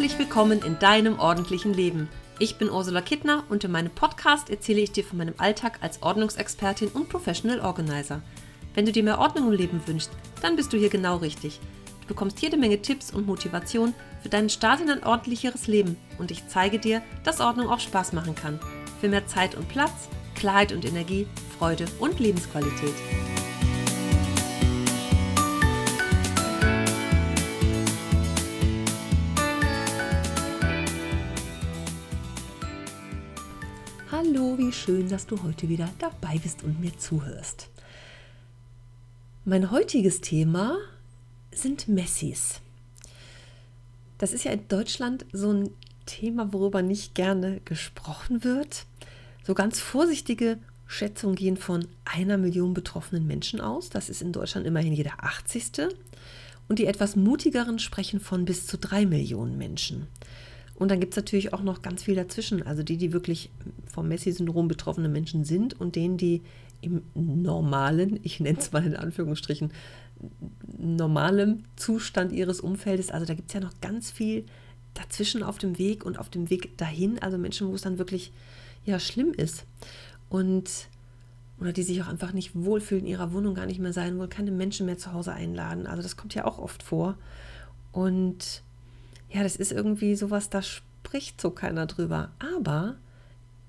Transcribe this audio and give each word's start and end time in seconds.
Herzlich 0.00 0.18
willkommen 0.18 0.62
in 0.62 0.78
deinem 0.78 1.18
ordentlichen 1.18 1.74
Leben. 1.74 2.08
Ich 2.38 2.56
bin 2.56 2.70
Ursula 2.70 3.02
Kittner 3.02 3.44
und 3.50 3.64
in 3.64 3.70
meinem 3.70 3.90
Podcast 3.90 4.48
erzähle 4.48 4.80
ich 4.80 4.92
dir 4.92 5.04
von 5.04 5.18
meinem 5.18 5.34
Alltag 5.36 5.76
als 5.82 6.02
Ordnungsexpertin 6.02 6.88
und 6.88 7.10
Professional 7.10 7.60
Organizer. 7.60 8.22
Wenn 8.72 8.86
du 8.86 8.92
dir 8.92 9.02
mehr 9.02 9.18
Ordnung 9.18 9.48
im 9.48 9.52
Leben 9.52 9.82
wünschst, 9.84 10.10
dann 10.40 10.56
bist 10.56 10.72
du 10.72 10.78
hier 10.78 10.88
genau 10.88 11.18
richtig. 11.18 11.60
Du 12.00 12.06
bekommst 12.08 12.40
jede 12.40 12.56
Menge 12.56 12.80
Tipps 12.80 13.10
und 13.10 13.26
Motivation 13.26 13.92
für 14.22 14.30
deinen 14.30 14.48
Start 14.48 14.80
in 14.80 14.88
ein 14.88 15.04
ordentlicheres 15.04 15.66
Leben 15.66 15.98
und 16.16 16.30
ich 16.30 16.48
zeige 16.48 16.78
dir, 16.78 17.02
dass 17.22 17.42
Ordnung 17.42 17.68
auch 17.68 17.80
Spaß 17.80 18.14
machen 18.14 18.34
kann. 18.34 18.58
Für 19.02 19.08
mehr 19.08 19.26
Zeit 19.26 19.54
und 19.54 19.68
Platz, 19.68 20.08
Klarheit 20.34 20.72
und 20.72 20.86
Energie, 20.86 21.26
Freude 21.58 21.84
und 21.98 22.18
Lebensqualität. 22.20 22.94
Wie 34.60 34.72
schön, 34.72 35.08
dass 35.08 35.26
du 35.26 35.42
heute 35.42 35.70
wieder 35.70 35.88
dabei 35.98 36.36
bist 36.36 36.62
und 36.64 36.80
mir 36.80 36.94
zuhörst. 36.98 37.70
Mein 39.46 39.70
heutiges 39.70 40.20
Thema 40.20 40.76
sind 41.50 41.88
Messis. 41.88 42.60
Das 44.18 44.34
ist 44.34 44.44
ja 44.44 44.52
in 44.52 44.68
Deutschland 44.68 45.24
so 45.32 45.50
ein 45.50 45.70
Thema, 46.04 46.52
worüber 46.52 46.82
nicht 46.82 47.14
gerne 47.14 47.62
gesprochen 47.64 48.44
wird. 48.44 48.84
So 49.44 49.54
ganz 49.54 49.80
vorsichtige 49.80 50.58
Schätzungen 50.86 51.36
gehen 51.36 51.56
von 51.56 51.88
einer 52.04 52.36
Million 52.36 52.74
betroffenen 52.74 53.26
Menschen 53.26 53.62
aus. 53.62 53.88
Das 53.88 54.10
ist 54.10 54.20
in 54.20 54.32
Deutschland 54.32 54.66
immerhin 54.66 54.92
jeder 54.92 55.24
80. 55.24 55.88
Und 56.68 56.78
die 56.78 56.86
etwas 56.86 57.16
mutigeren 57.16 57.78
sprechen 57.78 58.20
von 58.20 58.44
bis 58.44 58.66
zu 58.66 58.76
drei 58.76 59.06
Millionen 59.06 59.56
Menschen. 59.56 60.06
Und 60.80 60.90
dann 60.90 60.98
gibt 60.98 61.12
es 61.12 61.16
natürlich 61.18 61.52
auch 61.52 61.62
noch 61.62 61.82
ganz 61.82 62.04
viel 62.04 62.14
dazwischen. 62.14 62.66
Also 62.66 62.82
die, 62.82 62.96
die 62.96 63.12
wirklich 63.12 63.50
vom 63.92 64.08
Messi-Syndrom 64.08 64.66
betroffene 64.66 65.10
Menschen 65.10 65.44
sind 65.44 65.78
und 65.78 65.94
denen, 65.94 66.16
die 66.16 66.40
im 66.80 67.02
normalen, 67.14 68.18
ich 68.22 68.40
nenne 68.40 68.58
es 68.58 68.72
mal 68.72 68.86
in 68.86 68.96
Anführungsstrichen, 68.96 69.72
normalem 70.78 71.64
Zustand 71.76 72.32
ihres 72.32 72.62
Umfeldes, 72.62 73.10
also 73.10 73.26
da 73.26 73.34
gibt 73.34 73.50
es 73.50 73.54
ja 73.54 73.60
noch 73.60 73.78
ganz 73.82 74.10
viel 74.10 74.46
dazwischen 74.94 75.42
auf 75.42 75.58
dem 75.58 75.76
Weg 75.76 76.06
und 76.06 76.18
auf 76.18 76.30
dem 76.30 76.48
Weg 76.48 76.78
dahin, 76.78 77.18
also 77.18 77.36
Menschen, 77.36 77.68
wo 77.68 77.74
es 77.74 77.82
dann 77.82 77.98
wirklich 77.98 78.32
ja 78.86 78.98
schlimm 78.98 79.34
ist. 79.34 79.66
Und 80.30 80.88
oder 81.60 81.74
die 81.74 81.82
sich 81.82 82.00
auch 82.00 82.08
einfach 82.08 82.32
nicht 82.32 82.54
wohlfühlen 82.54 83.04
in 83.04 83.10
ihrer 83.10 83.34
Wohnung, 83.34 83.54
gar 83.54 83.66
nicht 83.66 83.80
mehr 83.80 83.92
sein 83.92 84.16
wollen, 84.16 84.30
keine 84.30 84.50
Menschen 84.50 84.86
mehr 84.86 84.96
zu 84.96 85.12
Hause 85.12 85.34
einladen. 85.34 85.86
Also 85.86 86.02
das 86.02 86.16
kommt 86.16 86.34
ja 86.34 86.46
auch 86.46 86.58
oft 86.58 86.82
vor. 86.82 87.18
Und 87.92 88.62
ja, 89.30 89.42
das 89.42 89.56
ist 89.56 89.72
irgendwie 89.72 90.16
sowas, 90.16 90.50
da 90.50 90.62
spricht 90.62 91.40
so 91.40 91.50
keiner 91.50 91.86
drüber. 91.86 92.30
Aber 92.38 92.96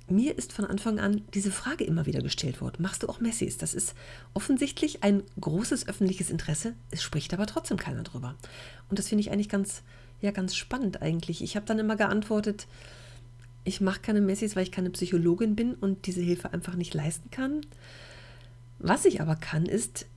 mir 0.08 0.38
ist 0.38 0.52
von 0.54 0.66
Anfang 0.66 1.00
an 1.00 1.22
diese 1.34 1.52
Frage 1.52 1.84
immer 1.84 2.06
wieder 2.06 2.22
gestellt 2.22 2.62
worden. 2.62 2.82
Machst 2.82 3.04
du 3.04 3.08
auch 3.08 3.20
Messis? 3.20 3.58
Das 3.58 3.74
ist 3.74 3.96
offensichtlich 4.34 5.04
ein 5.04 5.24
großes 5.40 5.88
öffentliches 5.88 6.30
Interesse. 6.30 6.74
Es 6.90 7.02
spricht 7.02 7.34
aber 7.34 7.46
trotzdem 7.46 7.78
keiner 7.78 8.04
drüber. 8.04 8.36
Und 8.90 9.00
das 9.00 9.08
finde 9.08 9.22
ich 9.22 9.32
eigentlich 9.32 9.50
ganz, 9.50 9.84
ja, 10.20 10.32
ganz 10.32 10.56
spannend 10.56 11.02
eigentlich. 11.02 11.42
Ich 11.42 11.56
habe 11.56 11.66
dann 11.66 11.80
immer 11.80 11.96
geantwortet, 11.96 12.68
ich 13.64 13.80
mache 13.80 14.02
keine 14.02 14.22
Messis, 14.22 14.56
weil 14.56 14.64
ich 14.64 14.72
keine 14.72 14.90
Psychologin 14.90 15.56
bin 15.56 15.76
und 15.76 16.08
diese 16.08 16.22
Hilfe 16.22 16.52
einfach 16.52 16.76
nicht 16.76 16.94
leisten 16.94 17.30
kann. 17.30 17.62
Was 18.80 19.06
ich 19.06 19.22
aber 19.22 19.36
kann, 19.36 19.68
ist 19.68 20.08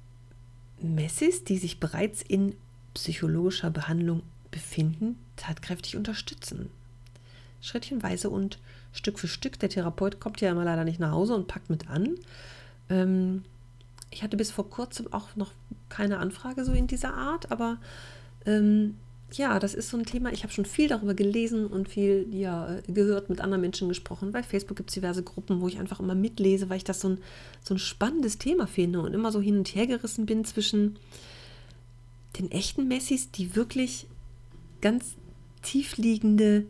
Messis, 0.80 1.44
die 1.44 1.58
sich 1.58 1.78
bereits 1.78 2.22
in 2.22 2.54
psychologischer 2.94 3.70
Behandlung 3.70 4.22
befinden, 4.54 5.18
tatkräftig 5.34 5.96
unterstützen. 5.96 6.70
Schrittchenweise 7.60 8.30
und 8.30 8.58
Stück 8.92 9.18
für 9.18 9.26
Stück. 9.26 9.58
Der 9.58 9.68
Therapeut 9.68 10.20
kommt 10.20 10.40
ja 10.40 10.50
immer 10.50 10.64
leider 10.64 10.84
nicht 10.84 11.00
nach 11.00 11.10
Hause 11.10 11.34
und 11.34 11.48
packt 11.48 11.70
mit 11.70 11.90
an. 11.90 12.14
Ähm, 12.88 13.42
ich 14.10 14.22
hatte 14.22 14.36
bis 14.36 14.52
vor 14.52 14.70
kurzem 14.70 15.12
auch 15.12 15.34
noch 15.34 15.50
keine 15.88 16.18
Anfrage 16.18 16.64
so 16.64 16.72
in 16.72 16.86
dieser 16.86 17.14
Art, 17.14 17.50
aber 17.50 17.78
ähm, 18.46 18.94
ja, 19.32 19.58
das 19.58 19.74
ist 19.74 19.90
so 19.90 19.96
ein 19.96 20.06
Thema. 20.06 20.32
Ich 20.32 20.44
habe 20.44 20.52
schon 20.52 20.66
viel 20.66 20.86
darüber 20.86 21.14
gelesen 21.14 21.66
und 21.66 21.88
viel 21.88 22.28
ja, 22.30 22.78
gehört, 22.86 23.28
mit 23.28 23.40
anderen 23.40 23.62
Menschen 23.62 23.88
gesprochen. 23.88 24.30
Bei 24.30 24.44
Facebook 24.44 24.76
gibt 24.76 24.90
es 24.90 24.94
diverse 24.94 25.24
Gruppen, 25.24 25.60
wo 25.60 25.66
ich 25.66 25.80
einfach 25.80 25.98
immer 25.98 26.14
mitlese, 26.14 26.68
weil 26.68 26.76
ich 26.76 26.84
das 26.84 27.00
so 27.00 27.08
ein, 27.08 27.18
so 27.64 27.74
ein 27.74 27.78
spannendes 27.78 28.38
Thema 28.38 28.68
finde 28.68 29.00
und 29.00 29.14
immer 29.14 29.32
so 29.32 29.40
hin 29.40 29.58
und 29.58 29.74
her 29.74 29.88
gerissen 29.88 30.26
bin 30.26 30.44
zwischen 30.44 30.96
den 32.38 32.52
echten 32.52 32.86
Messis, 32.86 33.32
die 33.32 33.56
wirklich 33.56 34.06
ganz 34.84 35.16
tiefliegende 35.62 36.66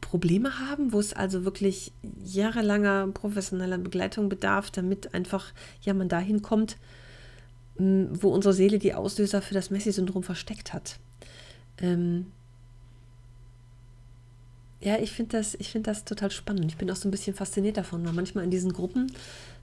Probleme 0.00 0.58
haben, 0.58 0.94
wo 0.94 0.98
es 0.98 1.12
also 1.12 1.44
wirklich 1.44 1.92
jahrelanger 2.24 3.08
professioneller 3.08 3.76
Begleitung 3.76 4.30
bedarf, 4.30 4.70
damit 4.70 5.12
einfach 5.12 5.52
ja 5.82 5.92
man 5.92 6.08
dahin 6.08 6.40
kommt, 6.40 6.78
wo 7.76 8.30
unsere 8.30 8.54
Seele 8.54 8.78
die 8.78 8.94
Auslöser 8.94 9.42
für 9.42 9.52
das 9.52 9.68
Messi-Syndrom 9.68 10.22
versteckt 10.22 10.72
hat. 10.72 10.98
Ähm 11.76 12.32
ja, 14.80 14.98
ich 14.98 15.12
finde 15.12 15.36
das, 15.36 15.56
find 15.60 15.86
das 15.86 16.04
total 16.04 16.30
spannend. 16.30 16.64
Ich 16.66 16.78
bin 16.78 16.90
auch 16.90 16.96
so 16.96 17.06
ein 17.06 17.12
bisschen 17.12 17.36
fasziniert 17.36 17.76
davon, 17.76 18.04
weil 18.04 18.14
manchmal 18.14 18.44
in 18.44 18.50
diesen 18.50 18.72
Gruppen 18.72 19.12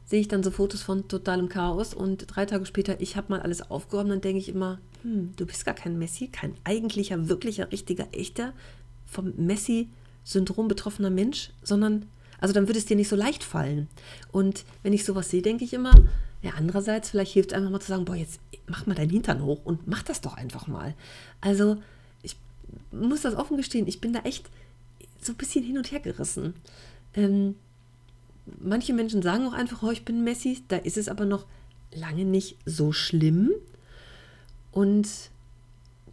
sehe 0.10 0.20
ich 0.22 0.28
dann 0.28 0.42
so 0.42 0.50
Fotos 0.50 0.82
von 0.82 1.08
totalem 1.08 1.50
Chaos 1.50 1.94
und 1.94 2.26
drei 2.36 2.48
Tage 2.48 2.66
später, 2.66 3.00
ich 3.00 3.16
habe 3.16 3.28
mal 3.30 3.42
alles 3.42 3.70
aufgeräumt, 3.70 4.10
dann 4.10 4.22
denke 4.22 4.40
ich 4.40 4.50
immer, 4.50 4.80
hm, 5.04 5.34
du 5.36 5.46
bist 5.46 5.66
gar 5.66 5.76
kein 5.76 6.00
Messi, 6.00 6.30
kein 6.30 6.56
eigentlicher, 6.64 7.30
wirklicher, 7.30 7.72
richtiger, 7.72 8.08
echter, 8.12 8.54
vom 9.06 9.34
Messi-Syndrom 9.38 10.68
betroffener 10.68 11.12
Mensch, 11.12 11.52
sondern, 11.62 12.08
also 12.40 12.56
dann 12.56 12.68
würde 12.68 12.80
es 12.80 12.88
dir 12.88 12.96
nicht 12.96 13.08
so 13.08 13.16
leicht 13.16 13.44
fallen. 13.44 13.88
Und 14.32 14.66
wenn 14.82 14.94
ich 14.94 15.06
sowas 15.06 15.30
sehe, 15.30 15.44
denke 15.44 15.64
ich 15.64 15.74
immer, 15.74 15.94
ja, 16.42 16.54
andererseits, 16.58 17.12
vielleicht 17.12 17.34
hilft 17.34 17.52
es 17.52 17.58
einfach 17.58 17.70
mal 17.70 17.80
zu 17.80 17.90
sagen, 17.90 18.06
boah, 18.06 18.16
jetzt 18.16 18.40
mach 18.66 18.88
mal 18.88 18.96
deinen 18.96 19.12
Hintern 19.12 19.44
hoch 19.44 19.60
und 19.64 19.88
mach 19.88 20.02
das 20.02 20.22
doch 20.22 20.38
einfach 20.38 20.66
mal. 20.66 20.96
Also, 21.40 21.78
ich 22.24 22.36
muss 22.92 23.22
das 23.22 23.36
offen 23.36 23.58
gestehen, 23.58 23.88
ich 23.88 24.02
bin 24.02 24.14
da 24.14 24.22
echt 24.22 24.50
so 25.22 25.34
ein 25.34 25.38
bisschen 25.38 25.64
hin 25.64 25.78
und 25.78 25.92
her 25.92 26.00
gerissen. 26.00 26.56
Ähm, 27.14 27.54
manche 28.60 28.94
Menschen 28.94 29.22
sagen 29.22 29.48
auch 29.48 29.54
einfach, 29.54 29.84
oh, 29.84 29.92
ich 29.92 30.06
bin 30.06 30.24
Messi, 30.24 30.64
da 30.68 30.78
ist 30.78 30.98
es 30.98 31.10
aber 31.10 31.26
noch 31.26 31.46
lange 31.94 32.26
nicht 32.26 32.58
so 32.66 32.92
schlimm. 32.92 33.52
Und 34.72 35.08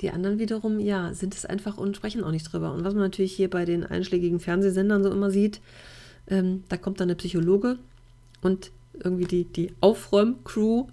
die 0.01 0.11
anderen 0.11 0.39
wiederum, 0.39 0.79
ja, 0.79 1.15
sind 1.15 1.35
es 1.35 1.47
einfach 1.47 1.79
und 1.79 1.97
sprechen 1.97 2.23
auch 2.23 2.31
nicht 2.31 2.53
drüber. 2.53 2.73
Und 2.73 2.85
was 2.85 2.95
man 2.95 3.05
natürlich 3.05 3.35
hier 3.35 3.51
bei 3.51 3.65
den 3.65 3.85
einschlägigen 3.85 4.41
Fernsehsendern 4.41 5.03
so 5.03 5.11
immer 5.11 5.31
sieht, 5.31 5.61
ähm, 6.29 6.65
da 6.69 6.77
kommt 6.77 7.01
dann 7.01 7.09
der 7.09 7.15
Psychologe 7.15 7.79
und 8.43 8.71
irgendwie 9.03 9.25
die, 9.25 9.45
die 9.45 9.73
Aufräum-Crew, 9.81 10.87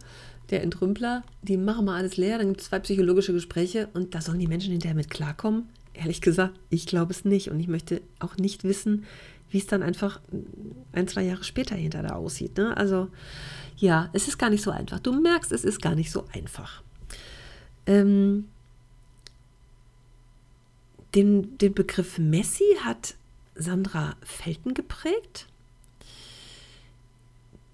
der 0.50 0.62
Entrümpler, 0.62 1.24
die 1.42 1.58
machen 1.58 1.86
mal 1.86 1.98
alles 1.98 2.18
leer, 2.18 2.38
dann 2.38 2.50
gibt 2.50 2.62
es 2.62 2.68
zwei 2.68 2.80
psychologische 2.80 3.34
Gespräche 3.34 3.90
und 3.94 4.14
da 4.14 4.22
sollen 4.22 4.40
die 4.40 4.48
Menschen 4.48 4.72
hinterher 4.72 4.96
mit 4.96 5.10
klarkommen. 5.10 5.70
Ehrlich 5.94 6.22
gesagt, 6.22 6.60
ich 6.70 6.86
glaube 6.86 7.12
es 7.12 7.24
nicht 7.24 7.50
und 7.50 7.60
ich 7.60 7.68
möchte 7.68 8.02
auch 8.20 8.38
nicht 8.38 8.64
wissen, 8.64 9.06
wie 9.54 9.60
es 9.60 9.68
dann 9.68 9.84
einfach 9.84 10.20
ein, 10.94 11.08
zwei 11.08 11.22
Jahre 11.22 11.44
später 11.44 11.76
hinter 11.76 12.02
da 12.02 12.16
aussieht. 12.16 12.58
Ne? 12.58 12.76
Also 12.76 13.10
ja, 13.78 14.10
es 14.12 14.28
ist 14.28 14.40
gar 14.40 14.50
nicht 14.50 14.64
so 14.64 14.72
einfach. 14.72 15.00
Du 15.00 15.14
merkst, 15.14 15.52
es 15.52 15.64
ist 15.64 15.80
gar 15.80 15.94
nicht 15.94 16.12
so 16.12 16.26
einfach. 16.34 16.82
Ähm, 17.86 18.50
den, 21.14 21.56
den 21.60 21.74
Begriff 21.76 22.18
Messi 22.18 22.78
hat 22.84 23.14
Sandra 23.54 24.16
Felten 24.24 24.74
geprägt. 24.74 25.48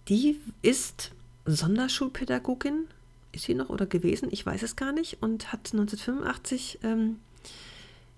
Die 0.09 0.37
ist 0.61 1.11
Sonderschulpädagogin, 1.45 2.87
ist 3.31 3.45
sie 3.45 3.53
noch 3.53 3.69
oder 3.69 3.85
gewesen, 3.85 4.27
ich 4.31 4.45
weiß 4.45 4.63
es 4.63 4.75
gar 4.75 4.91
nicht, 4.91 5.21
und 5.21 5.53
hat 5.53 5.71
1985 5.71 6.79
ähm, 6.83 7.19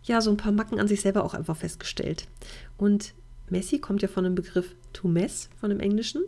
ja 0.03 0.19
so 0.19 0.31
ein 0.31 0.37
paar 0.37 0.51
Macken 0.51 0.79
an 0.79 0.87
sich 0.87 1.01
selber 1.01 1.23
auch 1.23 1.35
einfach 1.35 1.57
festgestellt. 1.57 2.27
Und 2.79 3.13
Messi 3.51 3.79
kommt 3.79 4.01
ja 4.01 4.07
von 4.07 4.23
dem 4.23 4.35
Begriff 4.35 4.75
to 4.93 5.07
mess, 5.07 5.49
von 5.59 5.69
dem 5.69 5.79
Englischen, 5.79 6.23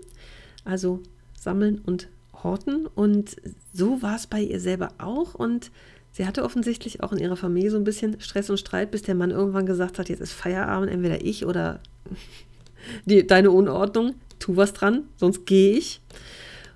also 0.66 1.02
sammeln 1.40 1.82
und 1.86 2.08
horten. 2.44 2.86
Und 2.88 3.38
so 3.74 4.02
war 4.02 4.16
es 4.16 4.28
bei 4.28 4.42
ihr 4.42 4.60
selber 4.60 4.90
auch. 4.98 5.34
Und 5.34 5.72
sie 6.12 6.28
hatte 6.28 6.44
offensichtlich 6.44 7.02
auch 7.02 7.12
in 7.12 7.20
ihrer 7.20 7.38
Familie 7.38 7.72
so 7.72 7.78
ein 7.78 7.84
bisschen 7.84 8.20
Stress 8.20 8.50
und 8.50 8.60
Streit, 8.60 8.92
bis 8.92 9.02
der 9.02 9.16
Mann 9.16 9.32
irgendwann 9.32 9.66
gesagt 9.66 9.98
hat, 9.98 10.10
jetzt 10.10 10.22
ist 10.22 10.34
Feierabend, 10.34 10.92
entweder 10.92 11.24
ich 11.24 11.46
oder 11.46 11.80
die, 13.06 13.26
deine 13.26 13.52
Unordnung, 13.52 14.16
tu 14.40 14.56
was 14.58 14.74
dran, 14.74 15.04
sonst 15.16 15.46
gehe 15.46 15.78
ich. 15.78 16.02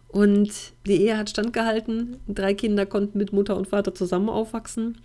Und 0.07 0.51
die 0.85 1.01
Ehe 1.01 1.17
hat 1.17 1.29
standgehalten. 1.29 2.17
Drei 2.27 2.53
Kinder 2.53 2.85
konnten 2.85 3.17
mit 3.17 3.33
Mutter 3.33 3.57
und 3.57 3.67
Vater 3.67 3.93
zusammen 3.93 4.29
aufwachsen, 4.29 4.97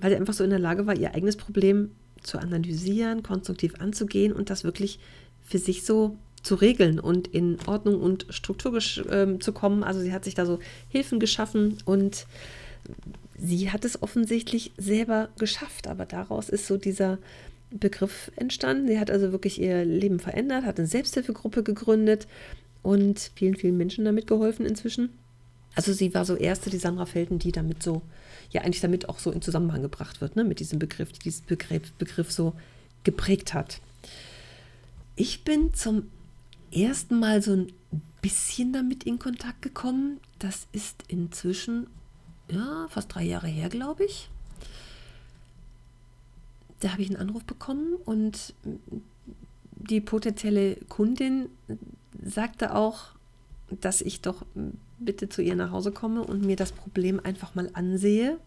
weil 0.00 0.10
sie 0.10 0.16
einfach 0.16 0.32
so 0.32 0.44
in 0.44 0.50
der 0.50 0.60
Lage 0.60 0.86
war, 0.86 0.96
ihr 0.96 1.14
eigenes 1.14 1.36
Problem 1.36 1.90
zu 2.24 2.38
analysieren, 2.38 3.22
konstruktiv 3.22 3.74
anzugehen 3.80 4.32
und 4.32 4.50
das 4.50 4.64
wirklich 4.64 4.98
für 5.42 5.58
sich 5.58 5.84
so 5.84 6.16
zu 6.42 6.56
regeln 6.56 7.00
und 7.00 7.28
in 7.28 7.58
Ordnung 7.66 8.00
und 8.00 8.26
Struktur 8.30 8.74
äh, 8.76 9.38
zu 9.38 9.52
kommen. 9.52 9.82
Also 9.82 10.00
sie 10.00 10.12
hat 10.12 10.24
sich 10.24 10.34
da 10.34 10.44
so 10.44 10.58
Hilfen 10.88 11.20
geschaffen 11.20 11.78
und 11.84 12.26
sie 13.38 13.70
hat 13.70 13.84
es 13.84 14.02
offensichtlich 14.02 14.72
selber 14.76 15.30
geschafft, 15.38 15.86
aber 15.86 16.06
daraus 16.06 16.48
ist 16.48 16.66
so 16.66 16.76
dieser 16.76 17.18
Begriff 17.70 18.30
entstanden. 18.36 18.88
Sie 18.88 18.98
hat 18.98 19.10
also 19.10 19.32
wirklich 19.32 19.60
ihr 19.60 19.84
Leben 19.84 20.20
verändert, 20.20 20.64
hat 20.64 20.78
eine 20.78 20.86
Selbsthilfegruppe 20.86 21.62
gegründet 21.62 22.28
und 22.82 23.30
vielen, 23.34 23.56
vielen 23.56 23.76
Menschen 23.76 24.04
damit 24.04 24.26
geholfen 24.26 24.66
inzwischen. 24.66 25.10
Also 25.74 25.92
sie 25.92 26.14
war 26.14 26.24
so 26.24 26.36
erste, 26.36 26.70
die 26.70 26.78
Sandra 26.78 27.06
Felten, 27.06 27.38
die 27.38 27.52
damit 27.52 27.82
so, 27.82 28.02
ja 28.50 28.62
eigentlich 28.62 28.80
damit 28.80 29.08
auch 29.08 29.18
so 29.18 29.30
in 29.30 29.42
Zusammenhang 29.42 29.82
gebracht 29.82 30.20
wird, 30.20 30.36
ne, 30.36 30.44
mit 30.44 30.60
diesem 30.60 30.78
Begriff, 30.78 31.12
die 31.12 31.18
diesen 31.18 31.46
Begriff, 31.46 31.92
Begriff 31.94 32.30
so 32.30 32.54
geprägt 33.02 33.54
hat. 33.54 33.80
Ich 35.16 35.44
bin 35.44 35.74
zum 35.74 36.10
ersten 36.72 37.18
Mal 37.18 37.42
so 37.42 37.52
ein 37.52 37.72
bisschen 38.22 38.72
damit 38.72 39.04
in 39.04 39.18
Kontakt 39.18 39.62
gekommen. 39.62 40.18
Das 40.38 40.66
ist 40.72 41.04
inzwischen 41.08 41.86
ja, 42.50 42.86
fast 42.88 43.14
drei 43.14 43.22
Jahre 43.22 43.48
her, 43.48 43.68
glaube 43.68 44.04
ich. 44.04 44.28
Da 46.80 46.92
habe 46.92 47.02
ich 47.02 47.08
einen 47.08 47.20
Anruf 47.20 47.44
bekommen 47.44 47.94
und 48.04 48.54
die 49.72 50.00
potenzielle 50.00 50.76
Kundin 50.88 51.48
sagte 52.22 52.74
auch, 52.74 53.08
dass 53.70 54.00
ich 54.00 54.20
doch 54.20 54.44
bitte 54.98 55.28
zu 55.28 55.42
ihr 55.42 55.56
nach 55.56 55.70
Hause 55.70 55.92
komme 55.92 56.22
und 56.22 56.44
mir 56.44 56.56
das 56.56 56.72
Problem 56.72 57.20
einfach 57.22 57.54
mal 57.54 57.70
ansehe. 57.72 58.38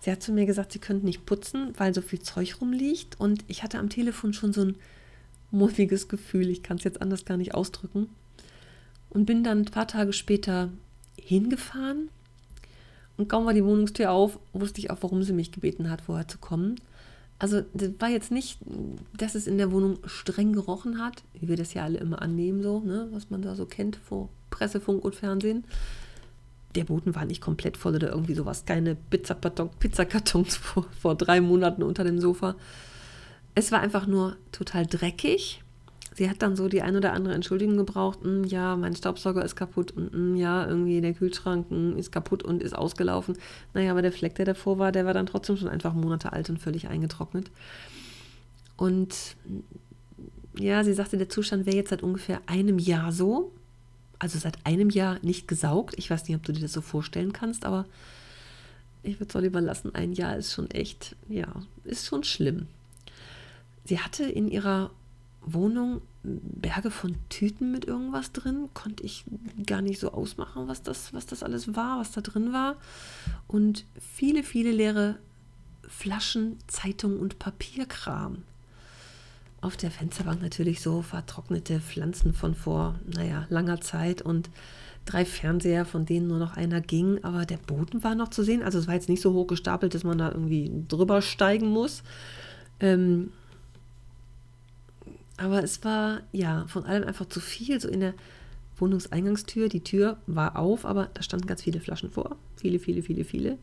Sie 0.00 0.10
hat 0.10 0.22
zu 0.22 0.32
mir 0.32 0.46
gesagt, 0.46 0.72
sie 0.72 0.78
könnte 0.78 1.04
nicht 1.04 1.26
putzen, 1.26 1.72
weil 1.76 1.94
so 1.94 2.00
viel 2.00 2.20
Zeug 2.20 2.60
rumliegt. 2.60 3.18
Und 3.18 3.44
ich 3.48 3.62
hatte 3.62 3.78
am 3.78 3.88
Telefon 3.88 4.32
schon 4.32 4.52
so 4.52 4.62
ein 4.62 4.76
mulmiges 5.50 6.08
Gefühl, 6.08 6.48
ich 6.48 6.62
kann 6.62 6.76
es 6.76 6.84
jetzt 6.84 7.02
anders 7.02 7.24
gar 7.24 7.36
nicht 7.36 7.54
ausdrücken. 7.54 8.08
Und 9.10 9.26
bin 9.26 9.42
dann 9.42 9.60
ein 9.60 9.64
paar 9.64 9.88
Tage 9.88 10.12
später 10.12 10.70
hingefahren. 11.18 12.08
Und 13.16 13.28
kaum 13.28 13.46
war 13.46 13.54
die 13.54 13.64
Wohnungstür 13.64 14.12
auf, 14.12 14.38
wusste 14.52 14.80
ich 14.80 14.90
auch, 14.90 14.98
warum 15.00 15.22
sie 15.22 15.32
mich 15.32 15.52
gebeten 15.52 15.90
hat, 15.90 16.02
vorher 16.02 16.28
zu 16.28 16.38
kommen. 16.38 16.76
Also 17.38 17.62
das 17.74 17.90
war 17.98 18.08
jetzt 18.08 18.30
nicht, 18.30 18.58
dass 19.16 19.34
es 19.34 19.46
in 19.46 19.58
der 19.58 19.72
Wohnung 19.72 19.98
streng 20.06 20.52
gerochen 20.52 21.02
hat, 21.02 21.22
wie 21.34 21.48
wir 21.48 21.56
das 21.56 21.74
ja 21.74 21.84
alle 21.84 21.98
immer 21.98 22.22
annehmen, 22.22 22.62
so, 22.62 22.80
ne, 22.80 23.08
was 23.10 23.30
man 23.30 23.42
da 23.42 23.54
so 23.54 23.66
kennt 23.66 23.96
vor 23.96 24.28
Presse, 24.56 24.80
Funk 24.80 25.04
und 25.04 25.14
Fernsehen. 25.14 25.64
Der 26.74 26.84
Boden 26.84 27.14
war 27.14 27.26
nicht 27.26 27.42
komplett 27.42 27.76
voll 27.76 27.94
oder 27.94 28.08
irgendwie 28.10 28.34
sowas. 28.34 28.64
Keine 28.64 28.96
Pizzakartons 28.96 30.56
vor, 30.56 30.86
vor 30.98 31.14
drei 31.14 31.40
Monaten 31.40 31.82
unter 31.82 32.04
dem 32.04 32.20
Sofa. 32.20 32.56
Es 33.54 33.70
war 33.70 33.80
einfach 33.80 34.06
nur 34.06 34.36
total 34.52 34.86
dreckig. 34.86 35.62
Sie 36.14 36.30
hat 36.30 36.40
dann 36.40 36.56
so 36.56 36.68
die 36.68 36.80
ein 36.80 36.96
oder 36.96 37.12
andere 37.12 37.34
Entschuldigung 37.34 37.76
gebraucht. 37.76 38.20
Hm, 38.22 38.44
ja, 38.44 38.76
mein 38.76 38.96
Staubsauger 38.96 39.44
ist 39.44 39.56
kaputt 39.56 39.90
und 39.92 40.12
hm, 40.12 40.36
ja, 40.36 40.66
irgendwie 40.66 41.02
der 41.02 41.12
Kühlschrank 41.12 41.68
hm, 41.68 41.98
ist 41.98 42.10
kaputt 42.10 42.42
und 42.42 42.62
ist 42.62 42.74
ausgelaufen. 42.74 43.36
Naja, 43.74 43.90
aber 43.90 44.00
der 44.00 44.12
Fleck, 44.12 44.34
der 44.36 44.46
davor 44.46 44.78
war, 44.78 44.90
der 44.90 45.04
war 45.04 45.12
dann 45.12 45.26
trotzdem 45.26 45.58
schon 45.58 45.68
einfach 45.68 45.92
Monate 45.92 46.32
alt 46.32 46.48
und 46.48 46.58
völlig 46.58 46.88
eingetrocknet. 46.88 47.50
Und 48.78 49.36
ja, 50.58 50.82
sie 50.84 50.94
sagte, 50.94 51.18
der 51.18 51.28
Zustand 51.28 51.66
wäre 51.66 51.76
jetzt 51.76 51.90
seit 51.90 52.02
ungefähr 52.02 52.40
einem 52.46 52.78
Jahr 52.78 53.12
so 53.12 53.52
also 54.18 54.38
seit 54.38 54.64
einem 54.64 54.90
Jahr 54.90 55.18
nicht 55.22 55.48
gesaugt. 55.48 55.94
Ich 55.98 56.10
weiß 56.10 56.26
nicht, 56.26 56.36
ob 56.36 56.42
du 56.42 56.52
dir 56.52 56.62
das 56.62 56.72
so 56.72 56.80
vorstellen 56.80 57.32
kannst, 57.32 57.64
aber 57.64 57.86
ich 59.02 59.20
würde 59.20 59.30
es 59.30 59.36
auch 59.36 59.40
lieber 59.40 59.60
lassen. 59.60 59.94
Ein 59.94 60.12
Jahr 60.12 60.36
ist 60.36 60.52
schon 60.52 60.70
echt, 60.70 61.16
ja, 61.28 61.48
ist 61.84 62.06
schon 62.06 62.24
schlimm. 62.24 62.66
Sie 63.84 64.00
hatte 64.00 64.24
in 64.24 64.48
ihrer 64.48 64.90
Wohnung 65.42 66.00
Berge 66.22 66.90
von 66.90 67.14
Tüten 67.28 67.70
mit 67.70 67.84
irgendwas 67.84 68.32
drin. 68.32 68.68
Konnte 68.74 69.04
ich 69.04 69.24
gar 69.64 69.80
nicht 69.80 70.00
so 70.00 70.10
ausmachen, 70.12 70.66
was 70.66 70.82
das, 70.82 71.14
was 71.14 71.26
das 71.26 71.44
alles 71.44 71.76
war, 71.76 72.00
was 72.00 72.10
da 72.10 72.20
drin 72.20 72.52
war. 72.52 72.76
Und 73.46 73.84
viele, 74.00 74.42
viele 74.42 74.72
leere 74.72 75.16
Flaschen, 75.86 76.58
Zeitungen 76.66 77.18
und 77.18 77.38
Papierkram 77.38 78.42
auf 79.60 79.76
der 79.76 79.90
Fensterbank 79.90 80.42
natürlich 80.42 80.80
so 80.80 81.02
vertrocknete 81.02 81.80
Pflanzen 81.80 82.34
von 82.34 82.54
vor, 82.54 82.96
naja, 83.06 83.46
langer 83.48 83.80
Zeit 83.80 84.22
und 84.22 84.50
drei 85.06 85.24
Fernseher, 85.24 85.84
von 85.84 86.04
denen 86.04 86.26
nur 86.26 86.38
noch 86.38 86.56
einer 86.56 86.80
ging, 86.80 87.22
aber 87.22 87.46
der 87.46 87.56
Boden 87.56 88.04
war 88.04 88.14
noch 88.14 88.28
zu 88.28 88.42
sehen. 88.42 88.62
Also 88.62 88.78
es 88.78 88.86
war 88.86 88.94
jetzt 88.94 89.08
nicht 89.08 89.22
so 89.22 89.32
hoch 89.32 89.46
gestapelt, 89.46 89.94
dass 89.94 90.04
man 90.04 90.18
da 90.18 90.30
irgendwie 90.30 90.70
drüber 90.88 91.22
steigen 91.22 91.68
muss. 91.68 92.02
Ähm, 92.80 93.32
aber 95.36 95.62
es 95.62 95.84
war 95.84 96.20
ja 96.32 96.64
von 96.66 96.84
allem 96.84 97.04
einfach 97.04 97.26
zu 97.28 97.40
viel. 97.40 97.80
So 97.80 97.88
in 97.88 98.00
der 98.00 98.14
Wohnungseingangstür, 98.78 99.68
die 99.68 99.82
Tür 99.82 100.18
war 100.26 100.56
auf, 100.56 100.84
aber 100.84 101.08
da 101.14 101.22
standen 101.22 101.46
ganz 101.46 101.62
viele 101.62 101.80
Flaschen 101.80 102.10
vor. 102.10 102.36
Viele, 102.56 102.78
viele, 102.78 103.02
viele, 103.02 103.24
viele. 103.24 103.58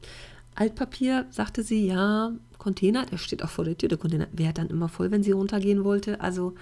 Altpapier, 0.55 1.25
sagte 1.29 1.63
sie, 1.63 1.87
ja, 1.87 2.31
Container, 2.57 3.05
der 3.05 3.17
steht 3.17 3.43
auch 3.43 3.49
vor 3.49 3.65
der 3.65 3.77
Tür. 3.77 3.89
Der 3.89 3.97
Container 3.97 4.27
wäre 4.31 4.53
dann 4.53 4.69
immer 4.69 4.87
voll, 4.87 5.11
wenn 5.11 5.23
sie 5.23 5.31
runtergehen 5.31 5.83
wollte. 5.83 6.21
Also 6.21 6.55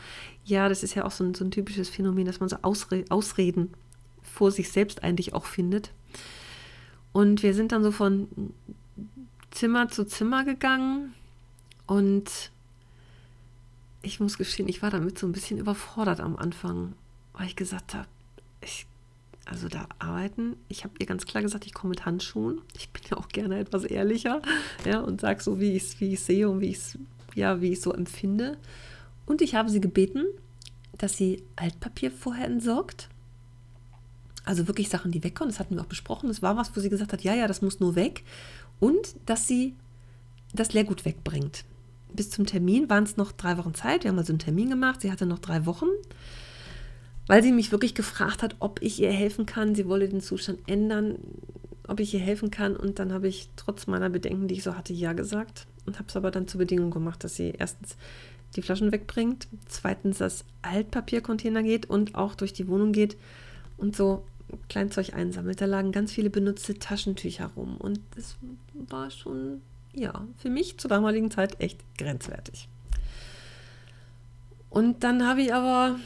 ja, 0.45 0.67
das 0.67 0.83
ist 0.83 0.95
ja 0.95 1.05
auch 1.05 1.11
so 1.11 1.23
ein, 1.23 1.33
so 1.33 1.45
ein 1.45 1.51
typisches 1.51 1.89
Phänomen, 1.89 2.25
dass 2.25 2.39
man 2.39 2.49
so 2.49 2.57
Ausre 2.63 3.05
Ausreden 3.09 3.69
vor 4.23 4.51
sich 4.51 4.71
selbst 4.71 5.03
eigentlich 5.03 5.33
auch 5.33 5.45
findet. 5.45 5.91
Und 7.11 7.43
wir 7.43 7.53
sind 7.53 7.71
dann 7.71 7.83
so 7.83 7.91
von 7.91 8.27
Zimmer 9.51 9.89
zu 9.89 10.05
Zimmer 10.05 10.45
gegangen 10.45 11.13
und 11.85 12.51
ich 14.01 14.19
muss 14.19 14.37
gestehen, 14.37 14.69
ich 14.69 14.81
war 14.81 14.89
damit 14.89 15.19
so 15.19 15.27
ein 15.27 15.33
bisschen 15.33 15.59
überfordert 15.59 16.19
am 16.21 16.35
Anfang, 16.35 16.93
weil 17.33 17.47
ich 17.47 17.55
gesagt 17.55 17.93
habe, 17.93 18.07
ich 18.61 18.87
also 19.45 19.67
da 19.67 19.87
arbeiten. 19.99 20.55
Ich 20.67 20.83
habe 20.83 20.93
ihr 20.99 21.05
ganz 21.05 21.25
klar 21.25 21.41
gesagt, 21.41 21.65
ich 21.65 21.73
komme 21.73 21.89
mit 21.89 22.05
Handschuhen. 22.05 22.61
Ich 22.75 22.89
bin 22.89 23.01
ja 23.09 23.17
auch 23.17 23.27
gerne 23.27 23.59
etwas 23.59 23.83
ehrlicher 23.83 24.41
ja, 24.85 24.99
und 24.99 25.21
sage 25.21 25.41
so, 25.41 25.59
wie 25.59 25.75
ich 25.75 25.83
es 25.83 25.99
wie 25.99 26.15
sehe 26.15 26.49
und 26.49 26.61
wie 26.61 26.69
ich 26.69 26.77
es 26.77 26.97
ja, 27.35 27.57
so 27.75 27.93
empfinde. 27.93 28.57
Und 29.25 29.41
ich 29.41 29.55
habe 29.55 29.69
sie 29.69 29.81
gebeten, 29.81 30.25
dass 30.97 31.17
sie 31.17 31.43
Altpapier 31.55 32.11
vorher 32.11 32.45
entsorgt. 32.45 33.09
Also 34.45 34.67
wirklich 34.67 34.89
Sachen, 34.89 35.11
die 35.11 35.23
wegkommen. 35.23 35.51
Das 35.51 35.59
hatten 35.59 35.75
wir 35.75 35.81
auch 35.81 35.87
besprochen. 35.87 36.27
Das 36.27 36.41
war 36.41 36.57
was, 36.57 36.75
wo 36.75 36.79
sie 36.79 36.89
gesagt 36.89 37.13
hat, 37.13 37.23
ja, 37.23 37.33
ja, 37.33 37.47
das 37.47 37.61
muss 37.61 37.79
nur 37.79 37.95
weg. 37.95 38.23
Und 38.79 39.15
dass 39.25 39.47
sie 39.47 39.75
das 40.53 40.73
Leergut 40.73 41.05
wegbringt. 41.05 41.63
Bis 42.13 42.29
zum 42.29 42.45
Termin 42.45 42.89
waren 42.89 43.03
es 43.03 43.17
noch 43.17 43.31
drei 43.31 43.57
Wochen 43.57 43.73
Zeit. 43.73 44.03
Wir 44.03 44.11
haben 44.11 44.17
also 44.17 44.33
einen 44.33 44.39
Termin 44.39 44.69
gemacht. 44.69 45.01
Sie 45.01 45.11
hatte 45.11 45.25
noch 45.25 45.39
drei 45.39 45.65
Wochen 45.65 45.87
weil 47.27 47.43
sie 47.43 47.51
mich 47.51 47.71
wirklich 47.71 47.95
gefragt 47.95 48.43
hat, 48.43 48.55
ob 48.59 48.81
ich 48.81 48.99
ihr 48.99 49.11
helfen 49.11 49.45
kann. 49.45 49.75
Sie 49.75 49.87
wolle 49.87 50.09
den 50.09 50.21
Zustand 50.21 50.59
ändern, 50.67 51.17
ob 51.87 51.99
ich 51.99 52.13
ihr 52.13 52.19
helfen 52.19 52.51
kann. 52.51 52.75
Und 52.75 52.99
dann 52.99 53.13
habe 53.13 53.27
ich 53.27 53.49
trotz 53.55 53.87
meiner 53.87 54.09
Bedenken, 54.09 54.47
die 54.47 54.55
ich 54.55 54.63
so 54.63 54.75
hatte, 54.75 54.93
ja 54.93 55.13
gesagt 55.13 55.67
und 55.85 55.99
habe 55.99 56.09
es 56.09 56.15
aber 56.15 56.31
dann 56.31 56.47
zur 56.47 56.59
Bedingung 56.59 56.91
gemacht, 56.91 57.23
dass 57.23 57.35
sie 57.35 57.53
erstens 57.57 57.97
die 58.55 58.61
Flaschen 58.61 58.91
wegbringt, 58.91 59.47
zweitens 59.67 60.17
das 60.17 60.43
Altpapiercontainer 60.61 61.63
geht 61.63 61.89
und 61.89 62.15
auch 62.15 62.35
durch 62.35 62.53
die 62.53 62.67
Wohnung 62.67 62.91
geht 62.91 63.17
und 63.77 63.95
so 63.95 64.25
Kleinzeug 64.67 65.13
einsammelt. 65.13 65.61
Da 65.61 65.65
lagen 65.65 65.91
ganz 65.91 66.11
viele 66.11 66.29
benutzte 66.29 66.77
Taschentücher 66.77 67.51
rum 67.55 67.77
und 67.77 67.99
das 68.15 68.35
war 68.89 69.09
schon, 69.09 69.61
ja, 69.93 70.25
für 70.37 70.49
mich 70.49 70.77
zur 70.77 70.89
damaligen 70.89 71.31
Zeit 71.31 71.59
echt 71.61 71.79
grenzwertig. 71.97 72.67
Und 74.69 75.03
dann 75.03 75.27
habe 75.27 75.41
ich 75.41 75.53
aber 75.53 75.97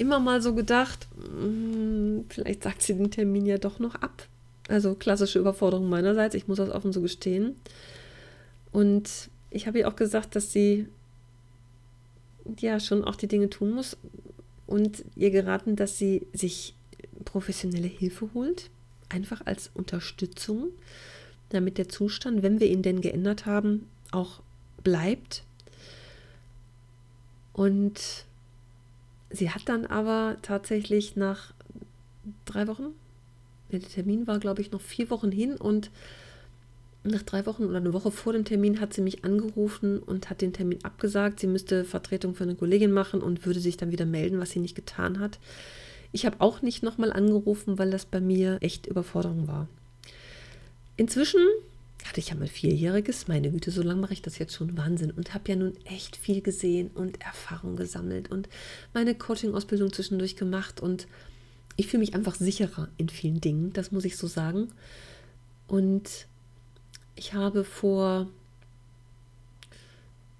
immer 0.00 0.18
mal 0.18 0.40
so 0.40 0.54
gedacht, 0.54 1.08
hm, 1.14 2.24
vielleicht 2.28 2.62
sagt 2.62 2.82
sie 2.82 2.94
den 2.94 3.10
Termin 3.10 3.46
ja 3.46 3.58
doch 3.58 3.78
noch 3.78 3.96
ab. 3.96 4.26
Also 4.68 4.94
klassische 4.94 5.38
Überforderung 5.38 5.88
meinerseits, 5.88 6.34
ich 6.34 6.48
muss 6.48 6.58
das 6.58 6.70
offen 6.70 6.92
so 6.92 7.00
gestehen. 7.00 7.56
Und 8.72 9.30
ich 9.50 9.66
habe 9.66 9.80
ihr 9.80 9.88
auch 9.88 9.96
gesagt, 9.96 10.36
dass 10.36 10.52
sie 10.52 10.86
ja 12.58 12.80
schon 12.80 13.04
auch 13.04 13.16
die 13.16 13.28
Dinge 13.28 13.50
tun 13.50 13.72
muss 13.72 13.96
und 14.66 15.04
ihr 15.16 15.30
geraten, 15.30 15.76
dass 15.76 15.98
sie 15.98 16.26
sich 16.32 16.74
professionelle 17.24 17.88
Hilfe 17.88 18.30
holt, 18.32 18.70
einfach 19.08 19.44
als 19.44 19.70
Unterstützung, 19.74 20.68
damit 21.50 21.76
der 21.78 21.88
Zustand, 21.88 22.42
wenn 22.42 22.60
wir 22.60 22.68
ihn 22.68 22.82
denn 22.82 23.00
geändert 23.00 23.44
haben, 23.44 23.86
auch 24.12 24.40
bleibt. 24.82 25.42
Und 27.52 28.24
Sie 29.30 29.50
hat 29.50 29.68
dann 29.68 29.86
aber 29.86 30.36
tatsächlich 30.42 31.16
nach 31.16 31.54
drei 32.44 32.66
Wochen, 32.66 32.94
der 33.70 33.80
Termin 33.80 34.26
war, 34.26 34.38
glaube 34.38 34.60
ich, 34.60 34.72
noch 34.72 34.80
vier 34.80 35.10
Wochen 35.10 35.30
hin 35.30 35.56
und 35.56 35.90
nach 37.02 37.22
drei 37.22 37.46
Wochen 37.46 37.64
oder 37.64 37.78
eine 37.78 37.94
Woche 37.94 38.10
vor 38.10 38.32
dem 38.32 38.44
Termin 38.44 38.80
hat 38.80 38.92
sie 38.92 39.00
mich 39.00 39.24
angerufen 39.24 40.00
und 40.00 40.28
hat 40.28 40.42
den 40.42 40.52
Termin 40.52 40.84
abgesagt. 40.84 41.40
Sie 41.40 41.46
müsste 41.46 41.84
Vertretung 41.84 42.34
für 42.34 42.44
eine 42.44 42.56
Kollegin 42.56 42.92
machen 42.92 43.22
und 43.22 43.46
würde 43.46 43.60
sich 43.60 43.76
dann 43.76 43.90
wieder 43.90 44.04
melden, 44.04 44.38
was 44.38 44.50
sie 44.50 44.60
nicht 44.60 44.74
getan 44.74 45.18
hat. 45.18 45.38
Ich 46.12 46.26
habe 46.26 46.36
auch 46.40 46.60
nicht 46.60 46.82
nochmal 46.82 47.12
angerufen, 47.12 47.78
weil 47.78 47.90
das 47.90 48.04
bei 48.04 48.20
mir 48.20 48.58
echt 48.60 48.86
Überforderung 48.86 49.46
war. 49.46 49.68
Inzwischen 50.96 51.40
hatte 52.08 52.20
ich 52.20 52.30
ja 52.30 52.34
mal 52.34 52.48
Vierjähriges, 52.48 53.28
meine 53.28 53.50
Güte, 53.50 53.70
so 53.70 53.82
lange 53.82 54.00
mache 54.00 54.12
ich 54.12 54.22
das 54.22 54.38
jetzt 54.38 54.54
schon 54.54 54.76
Wahnsinn 54.76 55.10
und 55.10 55.34
habe 55.34 55.48
ja 55.48 55.56
nun 55.56 55.74
echt 55.84 56.16
viel 56.16 56.40
gesehen 56.40 56.90
und 56.94 57.20
Erfahrung 57.22 57.76
gesammelt 57.76 58.30
und 58.30 58.48
meine 58.94 59.14
Coaching-Ausbildung 59.14 59.92
zwischendurch 59.92 60.36
gemacht 60.36 60.80
und 60.80 61.06
ich 61.76 61.86
fühle 61.86 62.00
mich 62.00 62.14
einfach 62.14 62.34
sicherer 62.34 62.88
in 62.96 63.08
vielen 63.08 63.40
Dingen, 63.40 63.72
das 63.72 63.90
muss 63.90 64.04
ich 64.04 64.16
so 64.16 64.26
sagen. 64.26 64.68
Und 65.66 66.26
ich 67.16 67.32
habe 67.32 67.64
vor 67.64 68.28